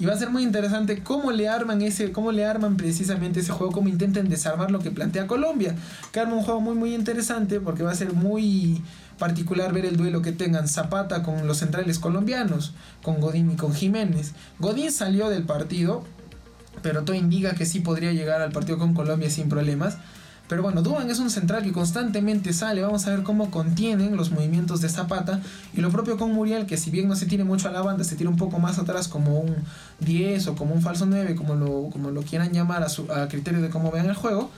Y 0.00 0.06
va 0.06 0.14
a 0.14 0.16
ser 0.16 0.30
muy 0.30 0.42
interesante 0.42 1.02
cómo 1.02 1.30
le 1.30 1.46
arman 1.46 1.82
ese, 1.82 2.10
cómo 2.10 2.32
le 2.32 2.46
arman 2.46 2.78
precisamente 2.78 3.40
ese 3.40 3.52
juego, 3.52 3.70
cómo 3.70 3.88
intentan 3.88 4.30
desarmar 4.30 4.70
lo 4.70 4.78
que 4.78 4.90
plantea 4.90 5.26
Colombia. 5.26 5.76
Que 6.10 6.20
arma 6.20 6.36
un 6.36 6.42
juego 6.42 6.62
muy 6.62 6.74
muy 6.74 6.94
interesante 6.94 7.60
porque 7.60 7.82
va 7.82 7.92
a 7.92 7.94
ser 7.94 8.14
muy 8.14 8.82
particular 9.18 9.74
ver 9.74 9.84
el 9.84 9.98
duelo 9.98 10.22
que 10.22 10.32
tengan 10.32 10.68
Zapata 10.68 11.22
con 11.22 11.46
los 11.46 11.58
centrales 11.58 11.98
colombianos, 11.98 12.72
con 13.02 13.20
Godín 13.20 13.50
y 13.50 13.56
con 13.56 13.74
Jiménez. 13.74 14.32
Godín 14.58 14.90
salió 14.90 15.28
del 15.28 15.42
partido, 15.42 16.02
pero 16.80 17.02
todo 17.02 17.14
indica 17.14 17.54
que 17.54 17.66
sí 17.66 17.80
podría 17.80 18.12
llegar 18.12 18.40
al 18.40 18.52
partido 18.52 18.78
con 18.78 18.94
Colombia 18.94 19.28
sin 19.28 19.50
problemas. 19.50 19.98
Pero 20.50 20.64
bueno, 20.64 20.82
Duban 20.82 21.08
es 21.08 21.20
un 21.20 21.30
central 21.30 21.62
que 21.62 21.70
constantemente 21.70 22.52
sale. 22.52 22.82
Vamos 22.82 23.06
a 23.06 23.10
ver 23.10 23.22
cómo 23.22 23.52
contienen 23.52 24.16
los 24.16 24.32
movimientos 24.32 24.80
de 24.80 24.88
Zapata. 24.88 25.40
Y 25.74 25.80
lo 25.80 25.90
propio 25.90 26.18
con 26.18 26.32
Muriel, 26.32 26.66
que 26.66 26.76
si 26.76 26.90
bien 26.90 27.06
no 27.06 27.14
se 27.14 27.26
tiene 27.26 27.44
mucho 27.44 27.68
a 27.68 27.70
la 27.70 27.82
banda, 27.82 28.02
se 28.02 28.16
tira 28.16 28.28
un 28.28 28.36
poco 28.36 28.58
más 28.58 28.80
atrás 28.80 29.06
como 29.06 29.38
un 29.38 29.54
10 30.00 30.48
o 30.48 30.56
como 30.56 30.74
un 30.74 30.82
falso 30.82 31.06
9, 31.06 31.36
como 31.36 31.54
lo, 31.54 31.88
como 31.92 32.10
lo 32.10 32.22
quieran 32.22 32.50
llamar 32.52 32.82
a, 32.82 32.88
su, 32.88 33.10
a 33.12 33.28
criterio 33.28 33.62
de 33.62 33.70
cómo 33.70 33.92
vean 33.92 34.06
el 34.06 34.16
juego 34.16 34.50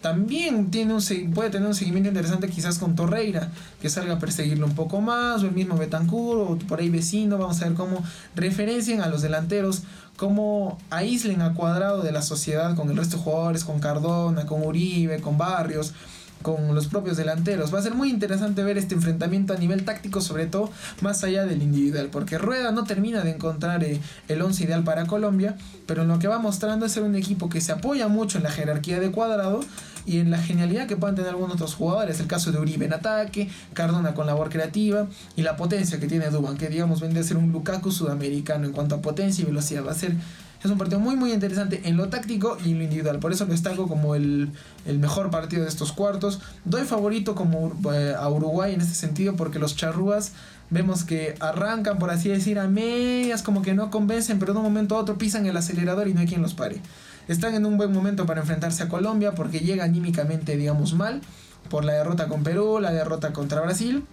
también 0.00 0.70
tiene 0.70 0.94
un, 0.94 1.02
puede 1.34 1.50
tener 1.50 1.66
un 1.66 1.74
seguimiento 1.74 2.08
interesante 2.08 2.48
quizás 2.48 2.78
con 2.78 2.94
Torreira, 2.94 3.50
que 3.80 3.90
salga 3.90 4.14
a 4.14 4.18
perseguirlo 4.18 4.66
un 4.66 4.74
poco 4.74 5.00
más, 5.00 5.42
o 5.42 5.46
el 5.46 5.52
mismo 5.52 5.76
Betancur, 5.76 6.38
o 6.38 6.58
por 6.68 6.80
ahí 6.80 6.88
vecino, 6.88 7.36
vamos 7.36 7.60
a 7.60 7.64
ver 7.64 7.74
cómo 7.74 8.04
referencien 8.36 9.00
a 9.00 9.08
los 9.08 9.22
delanteros, 9.22 9.82
cómo 10.18 10.78
aíslen 10.90 11.42
a 11.42 11.54
cuadrado 11.54 12.02
de 12.02 12.10
la 12.10 12.22
sociedad 12.22 12.74
con 12.74 12.90
el 12.90 12.96
resto 12.96 13.16
de 13.16 13.22
jugadores, 13.22 13.64
con 13.64 13.78
Cardona, 13.78 14.46
con 14.46 14.66
Uribe, 14.66 15.20
con 15.20 15.38
Barrios, 15.38 15.94
con 16.42 16.74
los 16.74 16.88
propios 16.88 17.16
delanteros. 17.16 17.72
Va 17.72 17.78
a 17.78 17.82
ser 17.82 17.94
muy 17.94 18.10
interesante 18.10 18.64
ver 18.64 18.78
este 18.78 18.96
enfrentamiento 18.96 19.52
a 19.52 19.56
nivel 19.56 19.84
táctico, 19.84 20.20
sobre 20.20 20.46
todo 20.46 20.70
más 21.02 21.22
allá 21.22 21.46
del 21.46 21.62
individual, 21.62 22.08
porque 22.10 22.36
Rueda 22.36 22.72
no 22.72 22.82
termina 22.82 23.22
de 23.22 23.30
encontrar 23.30 23.84
eh, 23.84 24.00
el 24.26 24.42
11 24.42 24.64
ideal 24.64 24.82
para 24.82 25.06
Colombia, 25.06 25.56
pero 25.86 26.02
en 26.02 26.08
lo 26.08 26.18
que 26.18 26.26
va 26.26 26.40
mostrando 26.40 26.84
es 26.84 26.90
ser 26.90 27.04
un 27.04 27.14
equipo 27.14 27.48
que 27.48 27.60
se 27.60 27.70
apoya 27.70 28.08
mucho 28.08 28.38
en 28.38 28.44
la 28.44 28.50
jerarquía 28.50 28.98
de 28.98 29.12
cuadrado 29.12 29.60
y 30.08 30.20
en 30.20 30.30
la 30.30 30.38
genialidad 30.38 30.86
que 30.86 30.96
puedan 30.96 31.14
tener 31.14 31.30
algunos 31.30 31.56
otros 31.56 31.74
jugadores. 31.74 32.18
El 32.18 32.26
caso 32.26 32.50
de 32.50 32.58
Uribe 32.58 32.86
en 32.86 32.94
ataque, 32.94 33.50
Cardona 33.74 34.14
con 34.14 34.26
labor 34.26 34.48
creativa 34.48 35.06
y 35.36 35.42
la 35.42 35.56
potencia 35.56 36.00
que 36.00 36.06
tiene 36.06 36.30
Duban, 36.30 36.56
que 36.56 36.68
digamos 36.68 37.00
vende 37.00 37.20
a 37.20 37.22
ser 37.22 37.36
un 37.36 37.52
Lukaku 37.52 37.92
sudamericano 37.92 38.66
en 38.66 38.72
cuanto 38.72 38.94
a 38.94 39.02
potencia 39.02 39.42
y 39.42 39.46
velocidad. 39.46 39.84
Va 39.86 39.92
a 39.92 39.94
ser 39.94 40.16
es 40.64 40.68
un 40.68 40.78
partido 40.78 40.98
muy 40.98 41.14
muy 41.14 41.32
interesante 41.32 41.82
en 41.84 41.96
lo 41.96 42.08
táctico 42.08 42.56
y 42.64 42.72
en 42.72 42.78
lo 42.78 42.84
individual. 42.84 43.20
Por 43.20 43.32
eso 43.32 43.44
lo 43.44 43.52
destaco 43.52 43.86
como 43.86 44.14
el, 44.14 44.50
mejor 44.86 45.30
partido 45.30 45.62
de 45.62 45.68
estos 45.68 45.92
cuartos. 45.92 46.40
Doy 46.64 46.84
favorito 46.84 47.34
como 47.34 47.72
eh, 47.92 48.14
a 48.18 48.28
Uruguay 48.28 48.74
en 48.74 48.80
este 48.80 48.94
sentido 48.94 49.36
porque 49.36 49.58
los 49.58 49.76
charrúas 49.76 50.32
vemos 50.70 51.04
que 51.04 51.34
arrancan, 51.40 51.98
por 51.98 52.10
así 52.10 52.28
decir, 52.28 52.58
a 52.58 52.66
medias, 52.66 53.42
como 53.42 53.62
que 53.62 53.74
no 53.74 53.90
convencen, 53.90 54.38
pero 54.38 54.52
de 54.52 54.58
un 54.58 54.64
momento 54.64 54.96
a 54.96 54.98
otro 54.98 55.16
pisan 55.16 55.46
el 55.46 55.56
acelerador 55.56 56.08
y 56.08 56.14
no 56.14 56.20
hay 56.20 56.26
quien 56.26 56.42
los 56.42 56.54
pare. 56.54 56.80
Están 57.28 57.54
en 57.54 57.66
un 57.66 57.76
buen 57.76 57.92
momento 57.92 58.26
para 58.26 58.40
enfrentarse 58.40 58.82
a 58.82 58.88
Colombia 58.88 59.32
porque 59.32 59.60
llega 59.60 59.84
anímicamente, 59.84 60.56
digamos, 60.56 60.94
mal 60.94 61.20
por 61.68 61.84
la 61.84 61.92
derrota 61.92 62.26
con 62.26 62.42
Perú, 62.42 62.78
la 62.80 62.92
derrota 62.92 63.32
contra 63.32 63.60
Brasil. 63.60 64.04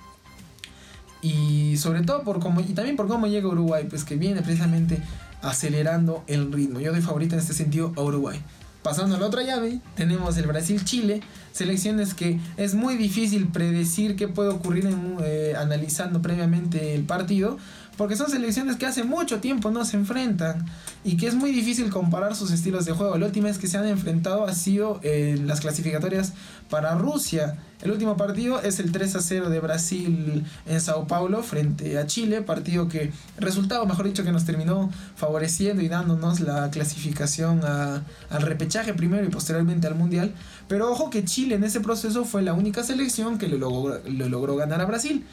Y 1.22 1.78
sobre 1.78 2.04
todo 2.04 2.24
por 2.24 2.40
cómo, 2.40 2.62
y 2.62 2.74
también 2.74 2.96
por 2.96 3.08
cómo 3.08 3.26
llega 3.28 3.48
Uruguay, 3.48 3.88
pues 3.90 4.04
que 4.04 4.16
viene 4.16 4.42
precisamente 4.42 5.02
acelerando 5.42 6.24
el 6.28 6.52
ritmo. 6.52 6.80
Yo 6.80 6.92
doy 6.92 7.02
favorito 7.02 7.36
en 7.36 7.42
este 7.42 7.54
sentido 7.54 7.94
a 7.96 8.02
Uruguay. 8.02 8.42
Pasando 8.84 9.16
a 9.16 9.20
la 9.20 9.26
otra 9.26 9.42
llave, 9.42 9.80
tenemos 9.96 10.38
el 10.38 10.46
Brasil-Chile, 10.46 11.22
selecciones 11.52 12.14
que 12.14 12.40
es 12.58 12.76
muy 12.76 12.98
difícil 12.98 13.48
predecir 13.48 14.16
qué 14.16 14.28
puede 14.28 14.50
ocurrir 14.50 14.88
eh, 15.24 15.56
analizando 15.58 16.22
previamente 16.22 16.94
el 16.94 17.04
partido, 17.04 17.58
porque 17.98 18.16
son 18.16 18.30
selecciones 18.30 18.76
que 18.76 18.86
hace 18.86 19.04
mucho 19.04 19.40
tiempo 19.40 19.72
no 19.72 19.86
se 19.86 19.98
enfrentan 19.98 20.66
y 21.04 21.18
que 21.18 21.28
es 21.28 21.36
muy 21.36 21.52
difícil 21.52 21.90
comparar 21.90 22.36
sus 22.36 22.52
estilos 22.52 22.86
de 22.86 22.94
juego. 22.94 23.18
La 23.18 23.28
última 23.28 23.48
vez 23.48 23.58
que 23.58 23.68
se 23.68 23.78
han 23.78 23.88
enfrentado 23.88 24.46
ha 24.46 24.54
sido 24.54 25.00
en 25.04 25.48
las 25.48 25.62
clasificatorias 25.62 26.34
para 26.70 26.96
Rusia. 26.96 27.58
El 27.82 27.92
último 27.92 28.18
partido 28.18 28.62
es 28.62 28.80
el 28.80 28.92
3 28.92 29.16
a 29.16 29.22
0 29.22 29.50
de 29.50 29.60
Brasil 29.60 30.44
en 30.66 30.82
Sao 30.82 31.08
Paulo 31.08 31.44
frente 31.44 31.98
a 32.00 32.08
Chile, 32.08 32.42
partido 32.42 32.88
que, 32.88 33.12
resultado 33.38 33.86
mejor 33.86 34.08
dicho, 34.08 34.24
que 34.24 34.32
nos 34.32 34.46
terminó 34.46 34.90
favoreciendo 35.16 35.84
y 35.84 35.88
dándonos 35.88 36.40
la 36.40 36.70
clasificación 36.72 37.62
al 37.64 38.42
repechaje 38.42 38.94
primero 38.94 39.26
y 39.26 39.30
posteriormente 39.30 39.88
al 39.88 39.96
Mundial. 39.96 40.34
Pero 40.68 40.92
ojo 40.92 41.10
que 41.10 41.24
Chile 41.24 41.56
en 41.56 41.64
ese 41.64 41.80
proceso 41.82 42.26
fue 42.26 42.42
la 42.42 42.54
única 42.54 42.84
selección 42.84 43.38
que 43.38 43.48
le 43.48 43.58
logró, 43.58 44.02
le 44.04 44.30
logró 44.30 44.56
ganar 44.56 44.82
a 44.82 44.86
Brasil 44.86 45.24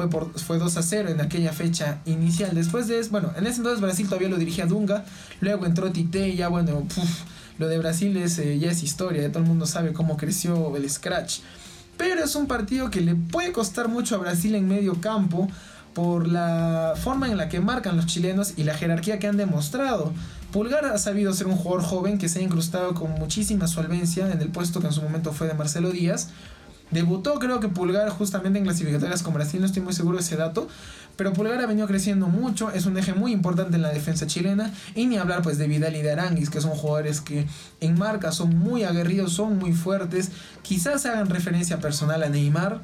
fue, 0.00 0.08
por, 0.08 0.38
fue 0.38 0.58
2 0.58 0.76
a 0.78 0.82
0 0.82 1.10
en 1.10 1.20
aquella 1.20 1.52
fecha 1.52 1.98
inicial. 2.06 2.54
Después 2.54 2.88
de 2.88 2.98
eso, 2.98 3.10
bueno, 3.10 3.32
en 3.36 3.46
ese 3.46 3.58
entonces 3.58 3.82
Brasil 3.82 4.06
todavía 4.06 4.30
lo 4.30 4.36
dirigía 4.36 4.64
Dunga, 4.64 5.04
luego 5.40 5.66
entró 5.66 5.92
Tite 5.92 6.28
y 6.30 6.36
ya 6.36 6.48
bueno, 6.48 6.86
lo 7.58 7.68
de 7.68 7.78
Brasil 7.78 8.16
es, 8.16 8.38
eh, 8.38 8.58
ya 8.58 8.70
es 8.70 8.82
historia, 8.82 9.28
todo 9.28 9.42
el 9.42 9.48
mundo 9.48 9.66
sabe 9.66 9.92
cómo 9.92 10.16
creció 10.16 10.74
el 10.74 10.88
Scratch. 10.88 11.40
Pero 11.98 12.24
es 12.24 12.34
un 12.34 12.46
partido 12.46 12.88
que 12.88 13.02
le 13.02 13.14
puede 13.14 13.52
costar 13.52 13.88
mucho 13.88 14.14
a 14.14 14.18
Brasil 14.18 14.54
en 14.54 14.66
medio 14.66 15.02
campo 15.02 15.48
por 15.92 16.26
la 16.26 16.94
forma 16.96 17.28
en 17.28 17.36
la 17.36 17.50
que 17.50 17.60
marcan 17.60 17.96
los 17.96 18.06
chilenos 18.06 18.54
y 18.56 18.64
la 18.64 18.74
jerarquía 18.74 19.18
que 19.18 19.26
han 19.26 19.36
demostrado. 19.36 20.14
Pulgar 20.50 20.86
ha 20.86 20.96
sabido 20.96 21.34
ser 21.34 21.46
un 21.46 21.56
jugador 21.56 21.84
joven 21.84 22.16
que 22.16 22.30
se 22.30 22.38
ha 22.38 22.42
incrustado 22.42 22.94
con 22.94 23.10
muchísima 23.12 23.66
solvencia 23.66 24.30
en 24.32 24.40
el 24.40 24.48
puesto 24.48 24.80
que 24.80 24.86
en 24.86 24.94
su 24.94 25.02
momento 25.02 25.32
fue 25.32 25.46
de 25.46 25.54
Marcelo 25.54 25.90
Díaz 25.90 26.28
Debutó 26.90 27.38
creo 27.38 27.60
que 27.60 27.68
Pulgar 27.68 28.08
justamente 28.10 28.58
en 28.58 28.64
clasificatorias 28.64 29.22
con 29.22 29.34
Brasil, 29.34 29.60
no 29.60 29.66
estoy 29.66 29.82
muy 29.82 29.92
seguro 29.92 30.18
de 30.18 30.24
ese 30.24 30.36
dato, 30.36 30.68
pero 31.16 31.32
Pulgar 31.32 31.60
ha 31.60 31.66
venido 31.66 31.86
creciendo 31.86 32.26
mucho, 32.26 32.70
es 32.70 32.86
un 32.86 32.96
eje 32.96 33.14
muy 33.14 33.32
importante 33.32 33.76
en 33.76 33.82
la 33.82 33.90
defensa 33.90 34.26
chilena 34.26 34.72
y 34.94 35.06
ni 35.06 35.16
hablar 35.16 35.42
pues 35.42 35.58
de 35.58 35.68
Vidal 35.68 35.94
y 35.94 36.02
de 36.02 36.12
Aranguis, 36.12 36.50
que 36.50 36.60
son 36.60 36.72
jugadores 36.72 37.20
que 37.20 37.46
en 37.80 37.98
marca 37.98 38.32
son 38.32 38.58
muy 38.58 38.84
aguerridos, 38.84 39.32
son 39.32 39.58
muy 39.58 39.72
fuertes, 39.72 40.30
quizás 40.62 41.06
hagan 41.06 41.28
referencia 41.28 41.78
personal 41.78 42.22
a 42.22 42.28
Neymar, 42.28 42.82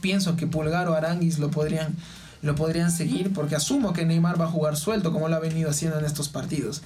pienso 0.00 0.36
que 0.36 0.46
Pulgar 0.46 0.88
o 0.88 0.94
Aranguis 0.94 1.38
lo 1.38 1.50
podrían 1.50 1.96
lo 2.42 2.56
podrían 2.56 2.90
seguir 2.90 3.32
porque 3.32 3.54
asumo 3.54 3.92
que 3.92 4.04
Neymar 4.04 4.40
va 4.40 4.46
a 4.46 4.48
jugar 4.48 4.76
suelto 4.76 5.12
como 5.12 5.28
lo 5.28 5.36
ha 5.36 5.38
venido 5.38 5.70
haciendo 5.70 6.00
en 6.00 6.04
estos 6.04 6.28
partidos. 6.28 6.82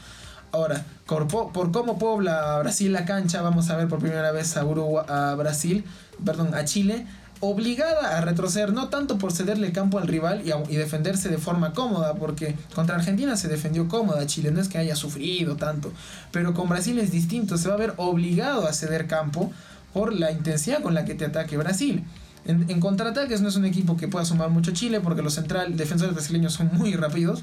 Ahora, 0.52 0.84
por, 1.06 1.72
cómo 1.72 1.98
pobla 1.98 2.58
Brasil 2.60 2.92
la 2.92 3.04
cancha, 3.04 3.42
vamos 3.42 3.70
a 3.70 3.76
ver 3.76 3.88
por 3.88 3.98
primera 3.98 4.32
vez 4.32 4.56
a, 4.56 4.64
Uruguay, 4.64 5.04
a 5.08 5.34
Brasil, 5.34 5.84
perdón, 6.24 6.54
a 6.54 6.64
Chile, 6.64 7.06
obligada 7.40 8.16
a 8.16 8.20
retroceder, 8.22 8.72
no 8.72 8.88
tanto 8.88 9.18
por 9.18 9.32
cederle 9.32 9.72
campo 9.72 9.98
al 9.98 10.08
rival 10.08 10.42
y, 10.44 10.72
y, 10.72 10.76
defenderse 10.76 11.28
de 11.28 11.38
forma 11.38 11.72
cómoda, 11.72 12.14
porque 12.14 12.54
contra 12.74 12.96
Argentina 12.96 13.36
se 13.36 13.48
defendió 13.48 13.88
cómoda, 13.88 14.26
Chile 14.26 14.50
no 14.50 14.60
es 14.60 14.68
que 14.68 14.78
haya 14.78 14.96
sufrido 14.96 15.56
tanto, 15.56 15.92
pero 16.32 16.54
con 16.54 16.68
Brasil 16.68 16.98
es 16.98 17.10
distinto, 17.10 17.58
se 17.58 17.68
va 17.68 17.74
a 17.74 17.78
ver 17.78 17.94
obligado 17.96 18.66
a 18.66 18.72
ceder 18.72 19.06
campo 19.06 19.52
por 19.92 20.12
la 20.12 20.30
intensidad 20.30 20.82
con 20.82 20.94
la 20.94 21.04
que 21.04 21.14
te 21.14 21.24
ataque 21.24 21.56
Brasil. 21.56 22.04
En, 22.46 22.70
en 22.70 22.80
contraataques 22.80 23.40
no 23.40 23.48
es 23.48 23.56
un 23.56 23.64
equipo 23.64 23.96
que 23.96 24.08
pueda 24.08 24.24
sumar 24.24 24.50
mucho 24.50 24.70
Chile, 24.72 25.00
porque 25.00 25.22
los 25.22 25.34
central 25.34 25.76
defensores 25.76 26.14
brasileños 26.14 26.54
son 26.54 26.70
muy 26.72 26.94
rápidos, 26.94 27.42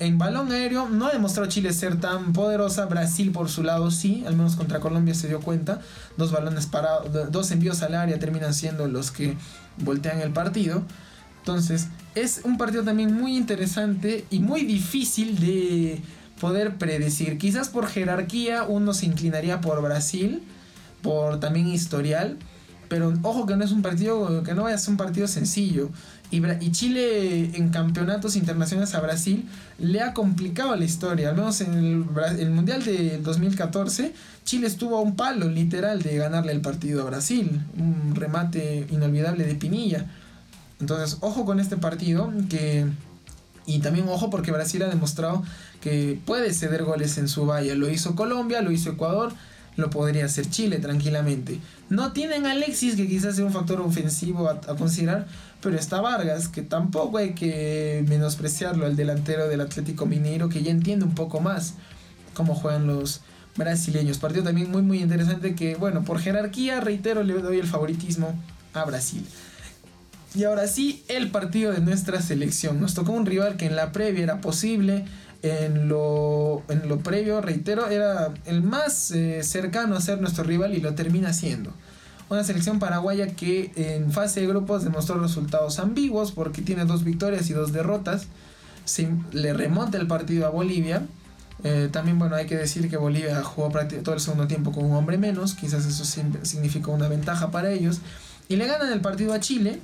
en 0.00 0.18
balón 0.18 0.50
aéreo 0.50 0.88
no 0.88 1.06
ha 1.06 1.12
demostrado 1.12 1.48
Chile 1.48 1.72
ser 1.72 2.00
tan 2.00 2.32
poderosa. 2.32 2.86
Brasil 2.86 3.30
por 3.32 3.48
su 3.48 3.62
lado 3.62 3.90
sí, 3.90 4.24
al 4.26 4.34
menos 4.34 4.56
contra 4.56 4.80
Colombia 4.80 5.14
se 5.14 5.28
dio 5.28 5.40
cuenta. 5.40 5.80
Dos 6.16 6.32
balones 6.32 6.66
parados, 6.66 7.30
dos 7.30 7.50
envíos 7.50 7.82
al 7.82 7.94
área 7.94 8.18
terminan 8.18 8.54
siendo 8.54 8.88
los 8.88 9.10
que 9.10 9.36
voltean 9.76 10.20
el 10.20 10.32
partido. 10.32 10.82
Entonces, 11.38 11.88
es 12.14 12.40
un 12.44 12.58
partido 12.58 12.82
también 12.82 13.14
muy 13.14 13.36
interesante 13.36 14.26
y 14.30 14.40
muy 14.40 14.64
difícil 14.64 15.38
de 15.38 16.02
poder 16.40 16.76
predecir. 16.76 17.38
Quizás 17.38 17.68
por 17.68 17.86
jerarquía 17.86 18.62
uno 18.62 18.94
se 18.94 19.06
inclinaría 19.06 19.60
por 19.60 19.80
Brasil, 19.82 20.42
por 21.02 21.40
también 21.40 21.68
historial. 21.68 22.38
Pero 22.88 23.14
ojo 23.22 23.46
que 23.46 23.54
no 23.54 23.64
es 23.64 23.70
un 23.70 23.82
partido, 23.82 24.42
que 24.42 24.52
no 24.52 24.64
vaya 24.64 24.74
a 24.74 24.78
ser 24.78 24.90
un 24.90 24.96
partido 24.96 25.28
sencillo. 25.28 25.90
Y, 26.30 26.70
Chile 26.70 27.56
en 27.56 27.70
campeonatos 27.70 28.36
internacionales 28.36 28.94
a 28.94 29.00
Brasil 29.00 29.48
le 29.78 30.00
ha 30.00 30.14
complicado 30.14 30.76
la 30.76 30.84
historia. 30.84 31.30
Al 31.30 31.36
menos 31.36 31.60
en 31.60 31.74
el, 31.74 32.50
Mundial 32.50 32.84
de 32.84 33.18
2014, 33.18 34.12
Chile 34.44 34.68
estuvo 34.68 34.96
a 34.96 35.00
un 35.00 35.16
palo 35.16 35.48
literal 35.48 36.02
de 36.02 36.16
ganarle 36.16 36.52
el 36.52 36.60
partido 36.60 37.02
a 37.02 37.04
Brasil. 37.06 37.60
Un 37.76 38.14
remate 38.14 38.86
inolvidable 38.90 39.44
de 39.44 39.56
Pinilla. 39.56 40.06
Entonces, 40.80 41.18
ojo 41.20 41.44
con 41.44 41.58
este 41.58 41.76
partido 41.76 42.32
que... 42.48 42.86
Y 43.66 43.80
también 43.80 44.08
ojo 44.08 44.30
porque 44.30 44.52
Brasil 44.52 44.82
ha 44.82 44.88
demostrado 44.88 45.42
que 45.80 46.18
puede 46.24 46.52
ceder 46.54 46.84
goles 46.84 47.18
en 47.18 47.28
su 47.28 47.46
valla. 47.46 47.74
Lo 47.74 47.88
hizo 47.88 48.14
Colombia, 48.14 48.62
lo 48.62 48.70
hizo 48.70 48.90
Ecuador, 48.90 49.32
lo 49.76 49.90
podría 49.90 50.26
hacer 50.26 50.48
Chile 50.48 50.78
tranquilamente. 50.78 51.58
No 51.90 52.12
tienen 52.12 52.46
a 52.46 52.52
Alexis, 52.52 52.94
que 52.94 53.06
quizás 53.06 53.36
sea 53.36 53.44
un 53.44 53.52
factor 53.52 53.80
ofensivo 53.80 54.48
a 54.48 54.60
considerar, 54.76 55.26
pero 55.60 55.76
está 55.76 56.00
Vargas, 56.00 56.48
que 56.48 56.62
tampoco 56.62 57.18
hay 57.18 57.34
que 57.34 58.04
menospreciarlo, 58.08 58.86
el 58.86 58.96
delantero 58.96 59.48
del 59.48 59.60
Atlético 59.60 60.06
Mineiro, 60.06 60.48
que 60.48 60.62
ya 60.62 60.70
entiende 60.70 61.04
un 61.04 61.14
poco 61.14 61.40
más 61.40 61.74
cómo 62.32 62.54
juegan 62.54 62.86
los 62.86 63.20
brasileños. 63.56 64.18
Partido 64.18 64.44
también 64.44 64.70
muy 64.70 64.82
muy 64.82 65.00
interesante 65.02 65.54
que, 65.54 65.74
bueno, 65.74 66.04
por 66.04 66.20
jerarquía, 66.20 66.80
reitero, 66.80 67.24
le 67.24 67.34
doy 67.34 67.58
el 67.58 67.66
favoritismo 67.66 68.34
a 68.72 68.84
Brasil. 68.84 69.26
Y 70.34 70.44
ahora 70.44 70.68
sí, 70.68 71.02
el 71.08 71.30
partido 71.30 71.72
de 71.72 71.80
nuestra 71.80 72.22
selección. 72.22 72.80
Nos 72.80 72.94
tocó 72.94 73.12
un 73.12 73.26
rival 73.26 73.56
que 73.56 73.66
en 73.66 73.74
la 73.74 73.90
previa 73.90 74.22
era 74.22 74.40
posible, 74.40 75.06
en 75.42 75.88
lo, 75.88 76.62
en 76.68 76.88
lo 76.88 76.98
previo, 76.98 77.40
reitero, 77.40 77.88
era 77.88 78.32
el 78.44 78.62
más 78.62 79.10
eh, 79.10 79.42
cercano 79.42 79.96
a 79.96 80.00
ser 80.00 80.20
nuestro 80.20 80.44
rival 80.44 80.74
y 80.74 80.80
lo 80.80 80.94
termina 80.94 81.32
siendo. 81.32 81.72
Una 82.28 82.44
selección 82.44 82.78
paraguaya 82.78 83.34
que 83.34 83.72
en 83.74 84.12
fase 84.12 84.40
de 84.40 84.46
grupos 84.46 84.84
demostró 84.84 85.18
resultados 85.18 85.78
ambiguos 85.80 86.30
porque 86.30 86.62
tiene 86.62 86.84
dos 86.84 87.02
victorias 87.02 87.50
y 87.50 87.54
dos 87.54 87.72
derrotas. 87.72 88.26
le 89.32 89.52
remonta 89.52 89.98
el 89.98 90.06
partido 90.06 90.46
a 90.46 90.50
Bolivia. 90.50 91.02
Eh, 91.64 91.88
también, 91.90 92.18
bueno, 92.18 92.36
hay 92.36 92.46
que 92.46 92.56
decir 92.56 92.88
que 92.88 92.96
Bolivia 92.96 93.42
jugó 93.42 93.70
todo 94.04 94.14
el 94.14 94.20
segundo 94.20 94.46
tiempo 94.46 94.70
con 94.70 94.84
un 94.84 94.92
hombre 94.92 95.18
menos. 95.18 95.54
Quizás 95.54 95.84
eso 95.86 96.04
significó 96.42 96.92
una 96.92 97.08
ventaja 97.08 97.50
para 97.50 97.72
ellos. 97.72 98.00
Y 98.48 98.56
le 98.56 98.66
ganan 98.66 98.92
el 98.92 99.00
partido 99.00 99.32
a 99.32 99.40
Chile. 99.40 99.80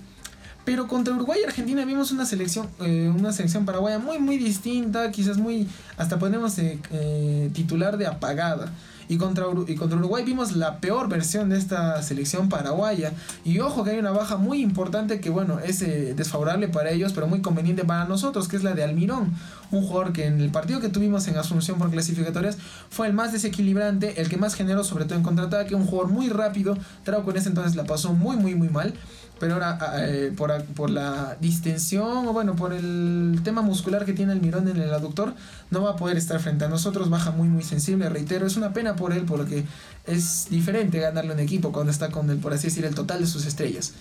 Pero 0.67 0.89
contra 0.89 1.15
Uruguay 1.15 1.39
y 1.41 1.47
Argentina 1.47 1.85
vimos 1.85 2.11
una 2.11 2.27
selección, 2.27 2.69
eh, 2.81 3.11
una 3.17 3.33
selección 3.33 3.65
paraguaya 3.65 4.01
muy, 4.01 4.19
muy 4.19 4.37
distinta. 4.37 5.13
Quizás 5.13 5.39
muy, 5.39 5.69
hasta 5.97 6.19
podemos 6.19 6.59
eh, 6.59 7.51
titular 7.55 7.97
de 7.97 8.09
apagada. 8.09 8.73
Y 9.09 9.17
contra, 9.17 9.45
y 9.69 9.77
contra 9.77 9.97
Uruguay 9.97 10.25
vimos 10.25 10.57
la 10.57 10.81
peor 10.81 11.09
versión 11.09 11.51
de 11.51 11.57
esta 11.57 12.03
selección 12.03 12.49
paraguaya. 12.49 13.13
Y 13.45 13.61
ojo 13.61 13.85
que 13.85 13.91
hay 13.91 14.01
una 14.01 14.11
baja 14.11 14.39
muy 14.39 14.61
importante 14.61 15.21
que 15.21 15.31
bueno, 15.31 15.61
es 15.61 15.83
eh, 15.83 16.15
desfavorable 16.17 16.67
para 16.67 16.91
ellos, 16.91 17.13
pero 17.13 17.29
muy 17.29 17.43
conveniente 17.43 17.85
para 17.85 18.05
nosotros, 18.07 18.49
que 18.49 18.57
es 18.57 18.65
la 18.65 18.75
de 18.75 18.83
Almirón. 18.83 19.35
Un 19.71 19.87
jugador 19.87 20.13
que 20.13 20.27
en 20.27 20.41
el 20.41 20.51
partido 20.51 20.81
que 20.81 20.89
tuvimos 20.89 21.29
en 21.29 21.37
Asunción 21.37 21.79
por 21.79 21.93
clasificatorias 21.93 22.59
fue 22.91 23.07
el 23.07 23.13
más 23.13 23.33
desequilibrante, 23.33 24.21
el 24.21 24.29
que 24.29 24.37
más 24.37 24.55
generó 24.55 24.83
sobre 24.83 25.05
todo 25.05 25.17
en 25.17 25.23
contraataque, 25.23 25.77
un 25.77 25.87
jugador 25.87 26.11
muy 26.11 26.29
rápido. 26.29 26.77
Trauco 27.05 27.31
en 27.31 27.37
ese 27.37 27.51
entonces 27.51 27.77
la 27.77 27.85
pasó 27.85 28.13
muy 28.13 28.37
muy 28.37 28.57
muy 28.57 28.69
mal 28.69 28.95
pero 29.39 29.55
ahora 29.55 29.79
eh, 29.99 30.33
por, 30.37 30.65
por, 30.65 30.91
la 30.91 31.37
distensión 31.41 32.27
o 32.27 32.33
bueno, 32.33 32.57
por 32.57 32.73
el 32.73 33.41
tema 33.45 33.63
muscular 33.63 34.05
que 34.05 34.13
tiene 34.13 34.33
el 34.33 34.41
mirón 34.41 34.69
en 34.69 34.77
el 34.79 34.93
aductor, 34.93 35.35
no 35.71 35.83
va 35.83 35.91
a 35.91 35.97
poder 35.97 36.17
estar 36.17 36.41
frente 36.41 36.65
a 36.65 36.69
nosotros, 36.69 37.11
baja 37.11 37.31
muy 37.31 37.49
muy 37.49 37.63
sensible, 37.63 38.09
reitero, 38.09 38.47
es 38.47 38.57
una 38.57 38.73
pena 38.73 38.97
por 38.97 39.13
él 39.13 39.25
porque 39.27 39.65
es 40.07 40.47
diferente 40.51 41.01
ganarle 41.01 41.35
un 41.35 41.41
equipo 41.41 41.73
cuando 41.73 41.93
está 41.93 42.11
con 42.11 42.31
el, 42.31 42.39
por 42.39 42.55
así 42.55 42.69
decir, 42.69 42.85
el 42.85 42.95
total 42.95 43.21
de 43.21 43.27
sus 43.27 43.45
estrellas. 43.47 43.93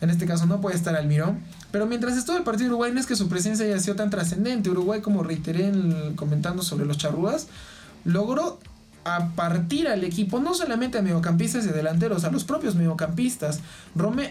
En 0.00 0.10
este 0.10 0.26
caso 0.26 0.46
no 0.46 0.60
puede 0.60 0.76
estar 0.76 0.94
Almirón. 0.96 1.40
Pero 1.70 1.86
mientras 1.86 2.16
estuvo 2.16 2.36
el 2.36 2.42
partido 2.42 2.68
Uruguay 2.68 2.92
no 2.92 3.00
es 3.00 3.06
que 3.06 3.16
su 3.16 3.28
presencia 3.28 3.64
haya 3.64 3.78
sido 3.78 3.96
tan 3.96 4.10
trascendente. 4.10 4.68
Uruguay, 4.68 5.00
como 5.00 5.22
reiteré 5.22 5.72
comentando 6.16 6.62
sobre 6.62 6.84
los 6.84 6.98
charrúas, 6.98 7.46
logró 8.04 8.58
a 9.04 9.28
partir 9.30 9.86
al 9.86 10.02
equipo, 10.02 10.40
no 10.40 10.54
solamente 10.54 10.98
a 10.98 11.02
mediocampistas 11.02 11.66
y 11.66 11.68
delanteros, 11.68 12.24
a 12.24 12.30
los 12.30 12.44
propios 12.44 12.74
mediocampistas. 12.74 13.60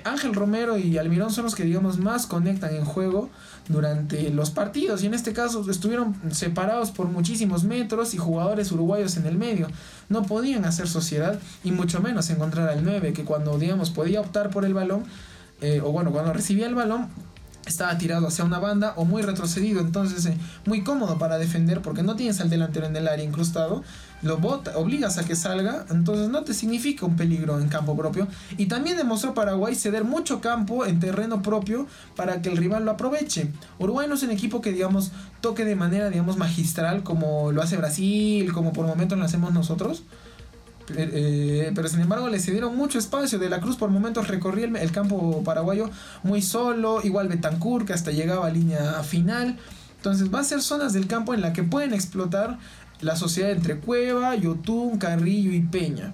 Ángel 0.04 0.34
Romero 0.34 0.78
y 0.78 0.98
Almirón 0.98 1.32
son 1.32 1.46
los 1.46 1.56
que 1.56 1.64
digamos 1.64 2.00
más 2.00 2.26
conectan 2.26 2.76
en 2.76 2.84
juego 2.84 3.30
durante 3.70 4.30
los 4.32 4.50
partidos 4.50 5.04
y 5.04 5.06
en 5.06 5.14
este 5.14 5.32
caso 5.34 5.70
estuvieron 5.70 6.16
separados 6.32 6.92
por 6.92 7.08
muchísimos 7.08 7.64
metros 7.64 8.14
y 8.14 8.18
jugadores 8.18 8.72
uruguayos 8.72 9.16
en 9.18 9.26
el 9.26 9.38
medio. 9.38 9.68
No 10.10 10.24
podían 10.24 10.66
hacer 10.66 10.88
sociedad 10.88 11.40
y 11.64 11.72
mucho 11.72 12.02
menos 12.02 12.30
encontrar 12.30 12.70
al 12.70 12.84
9 12.84 13.14
que 13.14 13.24
cuando 13.24 13.58
digamos 13.58 13.92
podía 13.92 14.22
optar 14.22 14.50
por 14.50 14.66
el 14.66 14.74
balón 14.74 15.04
eh, 15.62 15.82
o 15.82 15.92
bueno, 15.92 16.12
cuando 16.12 16.34
recibía 16.34 16.68
el 16.68 16.76
balón 16.76 17.08
estaba 17.66 17.98
tirado 17.98 18.28
hacia 18.28 18.44
una 18.44 18.60
banda 18.60 18.94
o 18.98 19.06
muy 19.06 19.22
retrocedido, 19.22 19.80
entonces 19.80 20.26
eh, 20.26 20.38
muy 20.66 20.84
cómodo 20.84 21.18
para 21.18 21.38
defender 21.38 21.82
porque 21.82 22.04
no 22.04 22.16
tienes 22.16 22.42
al 22.42 22.50
delantero 22.50 22.86
en 22.86 22.96
el 22.96 23.08
área 23.08 23.24
incrustado, 23.24 23.84
lo 24.24 24.36
obligas 24.76 25.18
a 25.18 25.26
que 25.26 25.36
salga, 25.36 25.86
entonces 25.90 26.30
no 26.30 26.44
te 26.44 26.54
significa 26.54 27.06
un 27.06 27.16
peligro 27.16 27.60
en 27.60 27.68
campo 27.68 27.96
propio. 27.96 28.28
Y 28.58 28.66
también 28.66 28.98
demostró 28.98 29.34
Paraguay 29.34 29.76
ceder 29.76 30.04
mucho 30.04 30.42
campo 30.42 30.86
en 30.86 31.00
terreno 31.00 31.42
propio 31.42 31.88
para 32.16 32.42
que 32.42 32.50
el 32.50 32.58
rival 32.58 32.86
lo 32.86 32.92
aproveche. 32.92 33.52
Uruguay 33.80 34.08
no 34.08 34.16
es 34.16 34.24
un 34.24 34.32
equipo 34.32 34.62
que 34.62 34.72
digamos 34.72 35.12
toque 35.42 35.66
de 35.66 35.76
manera 35.76 36.10
digamos 36.10 36.38
magistral 36.38 37.04
como 37.04 37.52
lo 37.52 37.62
hace 37.62 37.78
Brasil, 37.78 38.52
como 38.54 38.74
por 38.74 38.88
momentos 38.88 39.18
lo 39.18 39.26
hacemos 39.26 39.54
nosotros 39.54 40.04
eh, 40.96 41.72
pero 41.74 41.88
sin 41.88 42.02
embargo 42.02 42.28
le 42.30 42.40
cedieron 42.40 42.76
mucho 42.76 43.00
espacio. 43.00 43.40
De 43.40 43.50
la 43.50 43.60
Cruz 43.60 43.76
por 43.76 43.90
momentos 43.90 44.28
recorría 44.28 44.66
el, 44.66 44.92
campo 44.92 45.44
paraguayo 45.44 45.90
muy 46.24 46.42
solo. 46.42 47.02
Igual 47.04 47.28
Betancourt 47.28 47.88
que 47.88 47.94
hasta 47.94 48.12
llegaba 48.12 48.48
a 48.48 48.50
línea 48.50 49.04
final. 49.04 49.58
Entonces 49.98 50.34
va 50.34 50.42
a 50.42 50.44
ser 50.44 50.62
zonas 50.62 50.94
del 50.94 51.08
campo 51.08 51.34
en 51.34 51.42
la 51.42 51.54
que 51.54 51.64
pueden 51.64 51.94
explotar 51.94 52.60
la 53.04 53.16
sociedad 53.16 53.52
entre 53.52 53.78
Cueva, 53.78 54.36
Yotun, 54.36 54.98
Carrillo 54.98 55.52
y 55.52 55.62
Peña. 55.62 56.14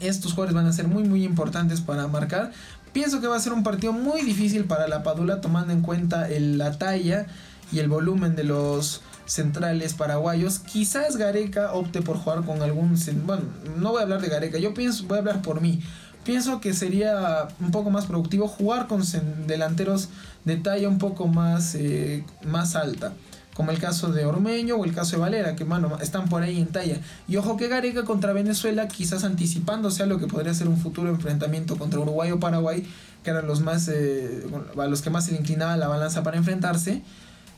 Estos 0.00 0.32
jugadores 0.32 0.54
van 0.54 0.66
a 0.66 0.72
ser 0.72 0.88
muy 0.88 1.04
muy 1.04 1.24
importantes 1.24 1.80
para 1.80 2.08
marcar. 2.08 2.52
Pienso 2.92 3.20
que 3.20 3.26
va 3.28 3.36
a 3.36 3.40
ser 3.40 3.52
un 3.52 3.62
partido 3.62 3.92
muy 3.92 4.22
difícil 4.22 4.64
para 4.64 4.88
la 4.88 5.02
Padula 5.02 5.40
tomando 5.40 5.72
en 5.72 5.82
cuenta 5.82 6.26
la 6.28 6.78
talla 6.78 7.26
y 7.72 7.78
el 7.78 7.88
volumen 7.88 8.34
de 8.34 8.44
los 8.44 9.02
centrales 9.26 9.94
paraguayos. 9.94 10.58
Quizás 10.58 11.16
Gareca 11.16 11.72
opte 11.72 12.02
por 12.02 12.16
jugar 12.16 12.44
con 12.44 12.62
algún... 12.62 12.96
Bueno, 13.26 13.44
no 13.78 13.90
voy 13.90 14.00
a 14.00 14.02
hablar 14.02 14.20
de 14.20 14.28
Gareca, 14.28 14.58
yo 14.58 14.74
pienso, 14.74 15.04
voy 15.06 15.16
a 15.16 15.20
hablar 15.20 15.42
por 15.42 15.60
mí. 15.60 15.80
Pienso 16.24 16.60
que 16.60 16.74
sería 16.74 17.48
un 17.60 17.70
poco 17.70 17.90
más 17.90 18.06
productivo 18.06 18.48
jugar 18.48 18.88
con 18.88 19.02
delanteros 19.46 20.08
de 20.44 20.56
talla 20.56 20.88
un 20.88 20.98
poco 20.98 21.28
más, 21.28 21.74
eh, 21.76 22.24
más 22.44 22.74
alta. 22.74 23.12
Como 23.60 23.72
el 23.72 23.78
caso 23.78 24.10
de 24.10 24.24
Ormeño 24.24 24.76
o 24.76 24.86
el 24.86 24.94
caso 24.94 25.16
de 25.16 25.18
Valera, 25.18 25.54
que 25.54 25.66
mano, 25.66 25.98
están 26.00 26.30
por 26.30 26.42
ahí 26.42 26.58
en 26.58 26.68
talla. 26.68 26.96
Y 27.28 27.36
ojo 27.36 27.58
que 27.58 27.68
Gareca 27.68 28.06
contra 28.06 28.32
Venezuela, 28.32 28.88
quizás 28.88 29.22
anticipándose 29.22 30.02
a 30.02 30.06
lo 30.06 30.18
que 30.18 30.26
podría 30.26 30.54
ser 30.54 30.66
un 30.66 30.78
futuro 30.78 31.10
enfrentamiento 31.10 31.76
contra 31.76 32.00
Uruguay 32.00 32.30
o 32.30 32.40
Paraguay, 32.40 32.86
que 33.22 33.28
eran 33.28 33.46
los 33.46 33.60
más 33.60 33.86
eh, 33.88 34.46
a 34.78 34.86
los 34.86 35.02
que 35.02 35.10
más 35.10 35.26
se 35.26 35.32
le 35.32 35.40
inclinaba 35.40 35.76
la 35.76 35.88
balanza 35.88 36.22
para 36.22 36.38
enfrentarse. 36.38 37.02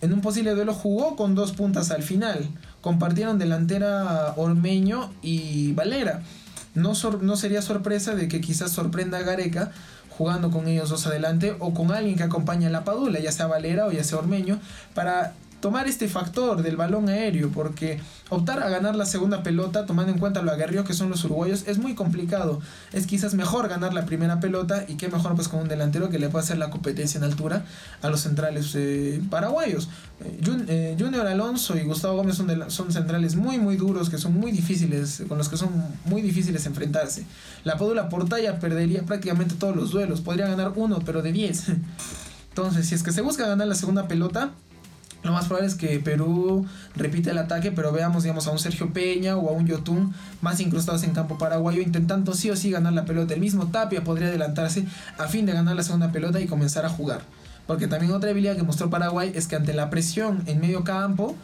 En 0.00 0.12
un 0.12 0.22
posible 0.22 0.56
duelo 0.56 0.74
jugó 0.74 1.14
con 1.14 1.36
dos 1.36 1.52
puntas 1.52 1.92
al 1.92 2.02
final. 2.02 2.48
Compartieron 2.80 3.38
delantera 3.38 4.34
Ormeño 4.34 5.12
y 5.22 5.72
Valera. 5.74 6.22
No, 6.74 6.94
no 7.20 7.36
sería 7.36 7.62
sorpresa 7.62 8.16
de 8.16 8.26
que 8.26 8.40
quizás 8.40 8.72
sorprenda 8.72 9.18
a 9.18 9.22
Gareca 9.22 9.70
jugando 10.18 10.50
con 10.50 10.66
ellos 10.66 10.90
dos 10.90 11.06
adelante 11.06 11.54
o 11.58 11.72
con 11.74 11.92
alguien 11.92 12.16
que 12.16 12.22
acompañe 12.24 12.66
a 12.66 12.70
la 12.70 12.84
Padula, 12.84 13.20
ya 13.20 13.30
sea 13.32 13.46
Valera 13.46 13.86
o 13.86 13.92
ya 13.92 14.04
sea 14.04 14.18
Ormeño, 14.18 14.58
para 14.94 15.34
tomar 15.62 15.86
este 15.86 16.08
factor 16.08 16.60
del 16.60 16.76
balón 16.76 17.08
aéreo, 17.08 17.50
porque 17.50 18.00
optar 18.30 18.60
a 18.64 18.68
ganar 18.68 18.96
la 18.96 19.06
segunda 19.06 19.44
pelota, 19.44 19.86
tomando 19.86 20.12
en 20.12 20.18
cuenta 20.18 20.42
lo 20.42 20.50
aguerridos 20.50 20.84
que 20.84 20.92
son 20.92 21.08
los 21.08 21.24
uruguayos, 21.24 21.62
es 21.68 21.78
muy 21.78 21.94
complicado. 21.94 22.60
Es 22.92 23.06
quizás 23.06 23.34
mejor 23.34 23.68
ganar 23.68 23.94
la 23.94 24.04
primera 24.04 24.40
pelota 24.40 24.84
y 24.88 24.96
qué 24.96 25.08
mejor 25.08 25.36
pues 25.36 25.46
con 25.46 25.60
un 25.60 25.68
delantero 25.68 26.10
que 26.10 26.18
le 26.18 26.28
pueda 26.28 26.42
hacer 26.42 26.58
la 26.58 26.68
competencia 26.68 27.16
en 27.18 27.24
altura 27.24 27.64
a 28.02 28.10
los 28.10 28.22
centrales 28.22 28.72
eh, 28.74 29.22
paraguayos. 29.30 29.88
Eh, 30.24 30.40
eh, 30.68 30.96
Junior 30.98 31.28
Alonso 31.28 31.78
y 31.78 31.84
Gustavo 31.84 32.16
Gómez 32.16 32.34
son, 32.34 32.50
son 32.68 32.92
centrales 32.92 33.36
muy 33.36 33.58
muy 33.58 33.76
duros, 33.76 34.10
que 34.10 34.18
son 34.18 34.34
muy 34.34 34.50
difíciles, 34.50 35.22
con 35.28 35.38
los 35.38 35.48
que 35.48 35.56
son 35.56 35.70
muy 36.06 36.22
difíciles 36.22 36.66
enfrentarse. 36.66 37.24
La 37.62 37.78
Padula 37.78 38.08
Portaya 38.08 38.58
perdería 38.58 39.04
prácticamente 39.04 39.54
todos 39.54 39.76
los 39.76 39.92
duelos, 39.92 40.22
podría 40.22 40.48
ganar 40.48 40.72
uno, 40.74 40.98
pero 41.06 41.22
de 41.22 41.30
10. 41.30 41.66
Entonces, 42.48 42.88
si 42.88 42.96
es 42.96 43.04
que 43.04 43.12
se 43.12 43.22
busca 43.22 43.46
ganar 43.46 43.68
la 43.68 43.76
segunda 43.76 44.08
pelota, 44.08 44.50
lo 45.22 45.32
más 45.32 45.46
probable 45.46 45.68
es 45.68 45.76
que 45.76 46.00
Perú 46.00 46.66
repita 46.96 47.30
el 47.30 47.38
ataque, 47.38 47.70
pero 47.70 47.92
veamos, 47.92 48.24
digamos, 48.24 48.46
a 48.48 48.50
un 48.50 48.58
Sergio 48.58 48.92
Peña 48.92 49.36
o 49.36 49.48
a 49.48 49.52
un 49.52 49.66
Yotun 49.66 50.12
más 50.40 50.58
incrustados 50.60 51.04
en 51.04 51.12
campo 51.12 51.38
paraguayo, 51.38 51.80
intentando 51.80 52.34
sí 52.34 52.50
o 52.50 52.56
sí 52.56 52.70
ganar 52.70 52.92
la 52.92 53.04
pelota. 53.04 53.34
El 53.34 53.40
mismo 53.40 53.68
Tapia 53.68 54.02
podría 54.02 54.28
adelantarse 54.28 54.84
a 55.18 55.28
fin 55.28 55.46
de 55.46 55.52
ganar 55.52 55.76
la 55.76 55.84
segunda 55.84 56.10
pelota 56.10 56.40
y 56.40 56.46
comenzar 56.46 56.84
a 56.84 56.88
jugar. 56.88 57.22
Porque 57.66 57.86
también 57.86 58.12
otra 58.12 58.30
habilidad 58.30 58.56
que 58.56 58.64
mostró 58.64 58.90
Paraguay 58.90 59.30
es 59.34 59.46
que 59.46 59.54
ante 59.54 59.72
la 59.72 59.90
presión 59.90 60.42
en 60.46 60.60
medio 60.60 60.82
campo, 60.82 61.36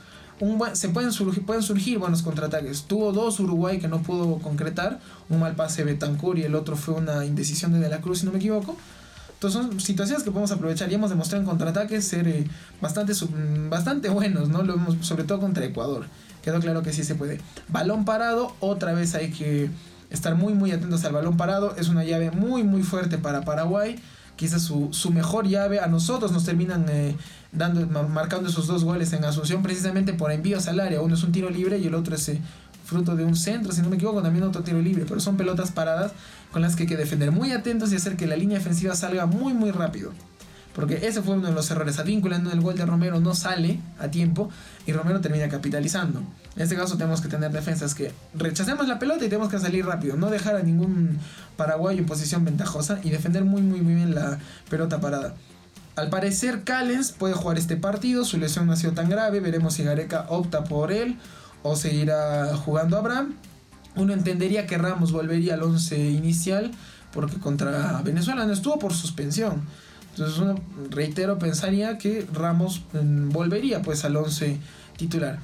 se 0.72 0.88
pueden 0.88 1.12
surgir, 1.12 1.44
pueden 1.44 1.62
surgir 1.62 1.98
buenos 1.98 2.22
contraataques. 2.22 2.82
Tuvo 2.82 3.12
dos 3.12 3.38
Uruguay 3.40 3.78
que 3.78 3.88
no 3.88 4.02
pudo 4.02 4.38
concretar, 4.38 4.98
un 5.28 5.40
mal 5.40 5.54
pase 5.54 5.84
de 5.84 5.92
Betancourt 5.92 6.38
y 6.38 6.42
el 6.42 6.54
otro 6.54 6.76
fue 6.76 6.94
una 6.94 7.24
indecisión 7.24 7.72
de 7.72 7.78
De 7.78 7.88
la 7.88 8.00
Cruz, 8.00 8.20
si 8.20 8.26
no 8.26 8.32
me 8.32 8.38
equivoco. 8.38 8.76
Entonces 9.38 9.62
son 9.62 9.81
situaciones 9.81 10.24
que 10.24 10.33
podemos 10.33 10.51
aprovechar 10.51 10.90
y 10.90 10.96
hemos 10.96 11.11
demostrado 11.11 11.42
en 11.42 11.48
contraataques 11.48 12.05
ser 12.05 12.27
eh, 12.27 12.44
bastante, 12.81 13.12
bastante 13.70 14.09
buenos, 14.09 14.48
¿no? 14.48 14.64
Sobre 15.01 15.22
todo 15.22 15.38
contra 15.38 15.64
Ecuador. 15.64 16.07
Quedó 16.42 16.59
claro 16.59 16.83
que 16.83 16.92
sí 16.92 17.05
se 17.05 17.14
puede. 17.14 17.40
Balón 17.68 18.05
parado, 18.05 18.57
otra 18.59 18.94
vez 18.94 19.14
hay 19.14 19.31
que 19.31 19.70
estar 20.11 20.35
muy 20.35 20.55
muy 20.55 20.72
atentos 20.72 21.05
al 21.05 21.12
balón 21.12 21.37
parado. 21.37 21.77
Es 21.77 21.88
una 21.88 22.03
llave 22.03 22.33
muy 22.33 22.64
muy 22.64 22.83
fuerte 22.83 23.16
para 23.16 23.42
Paraguay. 23.42 24.01
Quizás 24.35 24.62
su, 24.62 24.88
su 24.92 25.12
mejor 25.12 25.46
llave. 25.46 25.79
A 25.79 25.87
nosotros 25.87 26.33
nos 26.33 26.44
terminan 26.44 26.87
eh, 26.88 27.14
dando, 27.53 27.87
marcando 28.09 28.48
esos 28.48 28.66
dos 28.66 28.83
goles 28.83 29.12
en 29.12 29.24
Asunción 29.24 29.62
precisamente 29.62 30.14
por 30.14 30.33
envíos 30.33 30.66
al 30.66 30.81
área. 30.81 31.01
Uno 31.01 31.14
es 31.14 31.22
un 31.22 31.31
tiro 31.31 31.48
libre 31.48 31.79
y 31.79 31.87
el 31.87 31.94
otro 31.94 32.16
es 32.16 32.29
eh, 32.29 32.40
fruto 32.88 33.16
de 33.16 33.24
un 33.24 33.37
centro, 33.37 33.70
si 33.72 33.83
no 33.83 33.90
me 33.90 33.96
equivoco, 33.96 34.22
también 34.22 34.44
otro 34.44 34.62
tiro 34.62 34.81
libre. 34.81 35.05
Pero 35.07 35.20
son 35.20 35.37
pelotas 35.37 35.70
paradas 35.70 36.12
con 36.53 36.62
las 36.62 36.74
que 36.74 36.85
hay 36.85 36.88
que 36.88 36.96
defender 36.96 37.31
muy 37.31 37.53
atentos 37.53 37.92
y 37.92 37.96
hacer 37.96 38.16
que 38.16 38.27
la 38.27 38.37
línea 38.37 38.59
defensiva 38.59 38.94
salga 38.94 39.27
muy 39.27 39.53
muy 39.53 39.70
rápido. 39.70 40.12
Porque 40.74 41.07
ese 41.07 41.22
fue 41.22 41.35
uno 41.35 41.48
de 41.48 41.53
los 41.53 41.70
errores. 41.70 41.98
Advíncula 41.98 42.37
en 42.37 42.46
el 42.46 42.61
gol 42.61 42.77
de 42.77 42.87
Romero 42.87 43.20
no 43.20 43.35
sale 43.35 43.81
a 43.98 44.09
tiempo 44.09 44.48
y 44.87 44.92
Romero 44.92 45.20
termina 45.20 45.48
capitalizando. 45.48 46.20
En 46.57 46.62
este 46.62 46.77
caso 46.77 46.96
tenemos 46.96 47.20
que 47.20 47.29
tener 47.29 47.51
defensas 47.51 47.94
que 47.94 48.12
rechacemos 48.35 48.88
la 48.88 48.98
pelota 48.98 49.24
y 49.24 49.29
tenemos 49.29 49.51
que 49.51 49.59
salir 49.59 49.85
rápido. 49.85 50.16
No 50.16 50.31
dejar 50.31 50.57
a 50.57 50.62
ningún 50.62 51.18
paraguayo 51.57 51.98
en 51.98 52.07
posición 52.07 52.44
ventajosa 52.44 53.01
y 53.03 53.11
defender 53.11 53.44
muy 53.44 53.61
muy 53.61 53.83
muy 53.83 53.96
bien 53.96 54.14
la 54.14 54.38
pelota 54.70 55.01
parada. 55.01 55.35
Al 55.96 56.11
parecer 56.11 56.62
Callens 56.62 57.11
puede 57.11 57.35
jugar 57.35 57.59
este 57.59 57.77
partido, 57.77 58.24
su 58.24 58.38
lesión 58.38 58.66
no 58.66 58.72
ha 58.72 58.77
sido 58.77 58.92
tan 58.92 59.11
grave, 59.11 59.40
veremos 59.40 59.74
si 59.74 59.83
Gareca 59.83 60.27
opta 60.29 60.62
por 60.62 60.92
él 60.92 61.18
o 61.62 61.76
seguirá 61.76 62.56
jugando 62.56 62.96
Abraham 62.96 63.34
uno 63.98 64.12
entendería 64.12 64.66
que 64.66 64.78
Ramos 64.78 65.12
volvería 65.12 65.54
al 65.54 65.62
11 65.62 66.10
inicial 66.10 66.70
porque 67.12 67.38
contra 67.38 68.00
Venezuela 68.02 68.46
no 68.46 68.52
estuvo 68.52 68.78
por 68.78 68.94
suspensión. 68.94 69.62
Entonces 70.10 70.38
uno, 70.38 70.56
reitero, 70.90 71.38
pensaría 71.38 71.98
que 71.98 72.26
Ramos 72.32 72.82
mm, 72.92 73.30
volvería 73.30 73.82
pues 73.82 74.04
al 74.04 74.16
11 74.16 74.58
titular. 74.96 75.38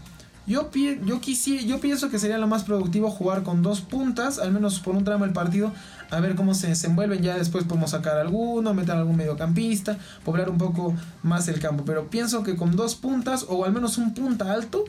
Yo, 0.46 0.70
yo, 0.72 1.20
yo 1.20 1.81
pienso 1.81 2.11
que 2.11 2.18
sería 2.18 2.37
lo 2.37 2.46
más 2.46 2.64
productivo 2.64 3.11
jugar 3.11 3.44
con 3.44 3.62
dos 3.62 3.81
puntas, 3.81 4.38
al 4.38 4.53
menos 4.53 4.79
por 4.79 4.94
un 4.94 5.03
tramo 5.03 5.24
del 5.24 5.33
partido, 5.33 5.72
a 6.11 6.20
ver 6.20 6.35
cómo 6.35 6.55
se 6.55 6.68
desenvuelven. 6.68 7.22
Ya 7.22 7.38
después 7.38 7.64
podemos 7.64 7.92
sacar 7.92 8.18
alguno, 8.18 8.74
meter 8.74 8.94
algún 8.94 9.16
mediocampista, 9.16 9.96
poblar 10.22 10.50
un 10.50 10.59
poco 10.59 10.94
más 11.22 11.48
el 11.48 11.61
campo. 11.61 11.85
Pero 11.87 12.11
pienso 12.11 12.42
que 12.42 12.57
con 12.57 12.77
dos 12.77 12.94
puntas, 12.94 13.46
o 13.48 13.64
al 13.64 13.72
menos 13.72 13.96
un 13.96 14.12
punta 14.12 14.53
alto, 14.53 14.85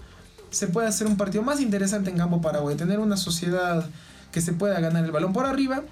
se 0.55 0.67
puede 0.67 0.87
hacer 0.87 1.05
un 1.05 1.17
partido 1.17 1.43
más 1.43 1.59
interesante 1.59 2.09
en 2.09 2.17
campo 2.17 2.39
Paraguay, 2.39 2.77
tener 2.77 2.99
una 2.99 3.17
sociedad 3.17 3.85
que 4.31 4.39
se 4.39 4.53
pueda 4.53 4.79
ganar 4.79 5.03
el 5.03 5.11
balón 5.11 5.33
por 5.33 5.45
arriba, 5.45 5.83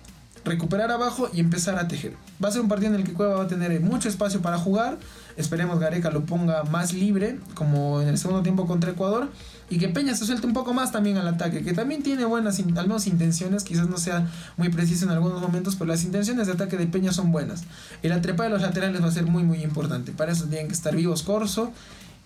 recuperar 0.45 0.89
abajo 0.89 1.29
y 1.33 1.41
empezar 1.41 1.77
a 1.77 1.89
tejer. 1.89 2.13
Va 2.41 2.47
a 2.47 2.51
ser 2.53 2.61
un 2.61 2.69
partido 2.69 2.93
en 2.93 3.01
el 3.01 3.05
que 3.05 3.11
Cueva 3.11 3.35
va 3.35 3.43
a 3.43 3.47
tener 3.47 3.77
mucho 3.81 4.07
espacio 4.07 4.41
para 4.41 4.57
jugar. 4.57 4.97
Esperemos 5.35 5.81
Gareca 5.81 6.11
lo 6.11 6.25
ponga 6.25 6.63
más 6.63 6.93
libre, 6.93 7.39
como 7.55 8.01
en 8.01 8.07
el 8.07 8.17
segundo 8.17 8.41
tiempo 8.41 8.65
contra 8.65 8.91
Ecuador. 8.91 9.29
Y 9.69 9.79
que 9.79 9.89
Peña 9.89 10.15
se 10.15 10.25
suelte 10.25 10.47
un 10.47 10.53
poco 10.53 10.73
más 10.73 10.93
también 10.93 11.17
al 11.17 11.27
ataque, 11.27 11.61
que 11.61 11.73
también 11.73 12.01
tiene 12.01 12.23
buenas, 12.23 12.59
al 12.59 12.87
menos 12.87 13.05
intenciones, 13.05 13.65
quizás 13.65 13.89
no 13.89 13.97
sea 13.97 14.29
muy 14.55 14.69
preciso 14.69 15.03
en 15.03 15.11
algunos 15.11 15.41
momentos, 15.41 15.75
pero 15.75 15.89
las 15.89 16.05
intenciones 16.05 16.47
de 16.47 16.53
ataque 16.53 16.77
de 16.77 16.87
Peña 16.87 17.11
son 17.11 17.33
buenas. 17.33 17.63
Y 18.01 18.07
la 18.07 18.21
trepa 18.21 18.45
de 18.45 18.49
los 18.49 18.61
laterales 18.61 19.03
va 19.03 19.07
a 19.07 19.11
ser 19.11 19.25
muy 19.25 19.43
muy 19.43 19.61
importante. 19.61 20.13
Para 20.13 20.31
eso 20.31 20.45
tienen 20.45 20.67
que 20.67 20.73
estar 20.73 20.95
vivos 20.95 21.23
Corso 21.23 21.73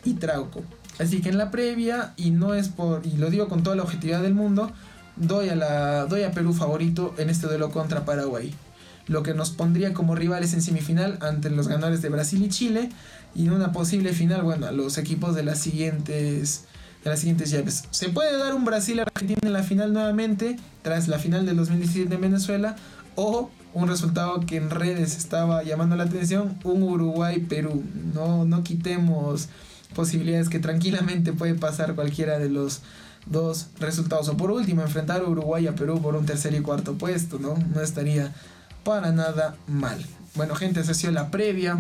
y 0.04 0.14
Trauco. 0.14 0.62
Así 1.00 1.22
que 1.22 1.30
en 1.30 1.38
la 1.38 1.52
previa, 1.52 2.14
y 2.18 2.32
no 2.32 2.54
es 2.54 2.70
por, 2.70 3.06
y 3.06 3.18
lo 3.18 3.30
digo 3.30 3.48
con 3.48 3.64
toda 3.64 3.76
la 3.76 3.84
objetividad 3.84 4.22
del 4.22 4.34
mundo, 4.34 4.72
doy 5.16 5.50
a, 5.50 5.56
la, 5.56 6.06
doy 6.06 6.24
a 6.24 6.32
Perú 6.32 6.54
favorito 6.54 7.14
en 7.18 7.30
este 7.30 7.48
duelo 7.48 7.72
contra 7.72 8.06
Paraguay. 8.06 8.54
Lo 9.08 9.24
que 9.24 9.34
nos 9.34 9.52
pondría 9.52 9.94
como 9.94 10.16
rivales 10.16 10.54
en 10.54 10.62
semifinal 10.62 11.18
ante 11.22 11.50
los 11.50 11.68
ganadores 11.68 12.02
de 12.02 12.10
Brasil 12.10 12.44
y 12.44 12.50
Chile. 12.50 12.90
Y 13.36 13.46
en 13.46 13.54
una 13.54 13.72
posible 13.72 14.12
final, 14.14 14.42
bueno, 14.42 14.70
los 14.72 14.98
equipos 14.98 15.34
de 15.36 15.44
las 15.44 15.60
siguientes, 15.60 16.66
de 17.04 17.10
las 17.10 17.20
siguientes 17.20 17.50
llaves. 17.52 17.86
Se 17.92 18.10
puede 18.10 18.38
dar 18.38 18.54
un 18.54 18.66
Brasil-Argentina 18.66 19.40
en 19.44 19.54
la 19.54 19.64
final 19.64 19.94
nuevamente, 19.94 20.58
tras 20.82 21.08
la 21.08 21.20
final 21.20 21.46
del 21.46 21.56
2017 21.56 22.14
en 22.14 22.22
Venezuela. 22.22 22.76
O 23.16 23.50
un 23.74 23.88
resultado 23.88 24.42
que 24.42 24.58
en 24.58 24.70
redes 24.70 25.18
estaba 25.18 25.64
llamando 25.64 25.96
la 25.96 26.04
atención, 26.04 26.58
un 26.64 26.84
Uruguay-Perú. 26.84 27.84
No, 28.14 28.44
no 28.44 28.64
quitemos 28.64 29.48
posibilidades 29.94 30.50
que 30.50 30.60
tranquilamente 30.60 31.34
puede 31.34 31.56
pasar 31.56 31.96
cualquiera 31.96 32.40
de 32.40 32.50
los 32.50 32.82
dos 33.26 33.68
resultados. 33.80 34.30
O 34.30 34.38
por 34.38 34.52
último, 34.52 34.82
enfrentar 34.82 35.22
a 35.22 35.26
Uruguay 35.26 35.68
a 35.68 35.76
Perú 35.76 36.02
por 36.02 36.16
un 36.16 36.26
tercer 36.26 36.54
y 36.54 36.62
cuarto 36.62 36.98
puesto, 36.98 37.40
¿no? 37.40 37.56
No 37.74 37.82
estaría 37.82 38.34
para 38.84 39.12
nada 39.12 39.56
mal. 39.68 40.06
Bueno, 40.36 40.56
gente, 40.56 40.80
esa 40.80 40.92
ha 40.92 40.96
sido 40.96 41.12
la 41.12 41.32
previa 41.32 41.80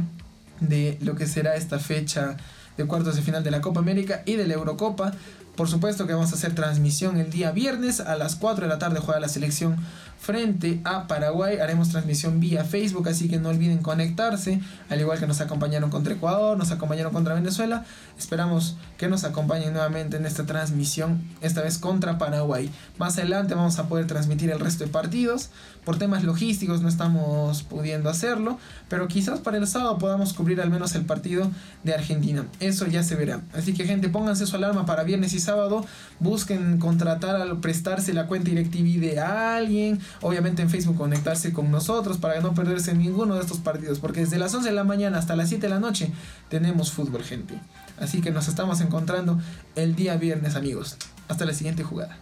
de 0.59 0.97
lo 1.01 1.15
que 1.15 1.27
será 1.27 1.55
esta 1.55 1.79
fecha 1.79 2.37
de 2.77 2.85
cuartos 2.85 3.15
de 3.15 3.21
final 3.21 3.43
de 3.43 3.51
la 3.51 3.61
Copa 3.61 3.79
América 3.79 4.23
y 4.25 4.35
de 4.35 4.47
la 4.47 4.55
Eurocopa. 4.55 5.13
Por 5.57 5.67
supuesto 5.67 6.05
que 6.05 6.13
vamos 6.13 6.31
a 6.33 6.35
hacer 6.35 6.53
transmisión 6.53 7.17
el 7.17 7.31
día 7.31 7.49
viernes 7.49 7.99
a 7.99 8.15
las 8.15 8.35
4 8.35 8.65
de 8.65 8.69
la 8.69 8.77
tarde 8.77 8.99
juega 8.99 9.19
la 9.19 9.27
selección 9.27 9.75
frente 10.19 10.81
a 10.83 11.07
Paraguay. 11.07 11.57
Haremos 11.57 11.89
transmisión 11.89 12.39
vía 12.39 12.63
Facebook, 12.63 13.07
así 13.09 13.27
que 13.27 13.39
no 13.39 13.49
olviden 13.49 13.79
conectarse, 13.79 14.61
al 14.89 14.99
igual 14.99 15.19
que 15.19 15.25
nos 15.25 15.41
acompañaron 15.41 15.89
contra 15.89 16.13
Ecuador, 16.13 16.57
nos 16.57 16.71
acompañaron 16.71 17.11
contra 17.11 17.33
Venezuela. 17.33 17.85
Esperamos 18.19 18.77
que 18.97 19.07
nos 19.07 19.23
acompañen 19.23 19.73
nuevamente 19.73 20.17
en 20.17 20.27
esta 20.27 20.45
transmisión, 20.45 21.23
esta 21.41 21.61
vez 21.61 21.79
contra 21.79 22.19
Paraguay. 22.19 22.69
Más 22.99 23.17
adelante 23.17 23.55
vamos 23.55 23.79
a 23.79 23.87
poder 23.87 24.05
transmitir 24.05 24.51
el 24.51 24.59
resto 24.59 24.83
de 24.83 24.91
partidos. 24.91 25.49
Por 25.83 25.97
temas 25.97 26.23
logísticos 26.23 26.81
no 26.81 26.89
estamos 26.89 27.63
pudiendo 27.63 28.09
hacerlo, 28.09 28.59
pero 28.89 29.07
quizás 29.07 29.39
para 29.39 29.57
el 29.57 29.67
sábado 29.67 29.97
podamos 29.97 30.33
cubrir 30.33 30.59
al 30.61 30.69
menos 30.69 30.93
el 30.95 31.05
partido 31.05 31.49
de 31.83 31.93
Argentina. 31.93 32.45
Eso 32.59 32.85
ya 32.87 33.03
se 33.03 33.15
verá. 33.15 33.41
Así 33.53 33.73
que 33.73 33.85
gente, 33.85 34.09
pónganse 34.09 34.45
su 34.45 34.55
alarma 34.55 34.85
para 34.85 35.03
viernes 35.03 35.33
y 35.33 35.39
sábado. 35.47 35.85
Busquen 36.19 36.77
contratar, 36.77 37.35
al 37.35 37.59
prestarse 37.59 38.13
la 38.13 38.27
cuenta 38.27 38.49
DirecTV 38.51 38.99
de 38.99 39.19
alguien 39.19 39.99
obviamente 40.21 40.61
en 40.61 40.69
Facebook 40.69 40.97
conectarse 40.97 41.53
con 41.53 41.71
nosotros 41.71 42.17
para 42.17 42.39
no 42.41 42.53
perderse 42.53 42.93
ninguno 42.93 43.35
de 43.35 43.41
estos 43.41 43.59
partidos, 43.59 43.99
porque 43.99 44.21
desde 44.21 44.37
las 44.37 44.53
11 44.53 44.69
de 44.69 44.75
la 44.75 44.83
mañana 44.83 45.17
hasta 45.17 45.35
las 45.35 45.49
7 45.49 45.67
de 45.67 45.73
la 45.73 45.79
noche 45.79 46.11
tenemos 46.49 46.91
fútbol, 46.91 47.23
gente. 47.23 47.59
Así 47.99 48.21
que 48.21 48.31
nos 48.31 48.47
estamos 48.47 48.81
encontrando 48.81 49.39
el 49.75 49.95
día 49.95 50.17
viernes, 50.17 50.55
amigos. 50.55 50.97
Hasta 51.27 51.45
la 51.45 51.53
siguiente 51.53 51.83
jugada. 51.83 52.17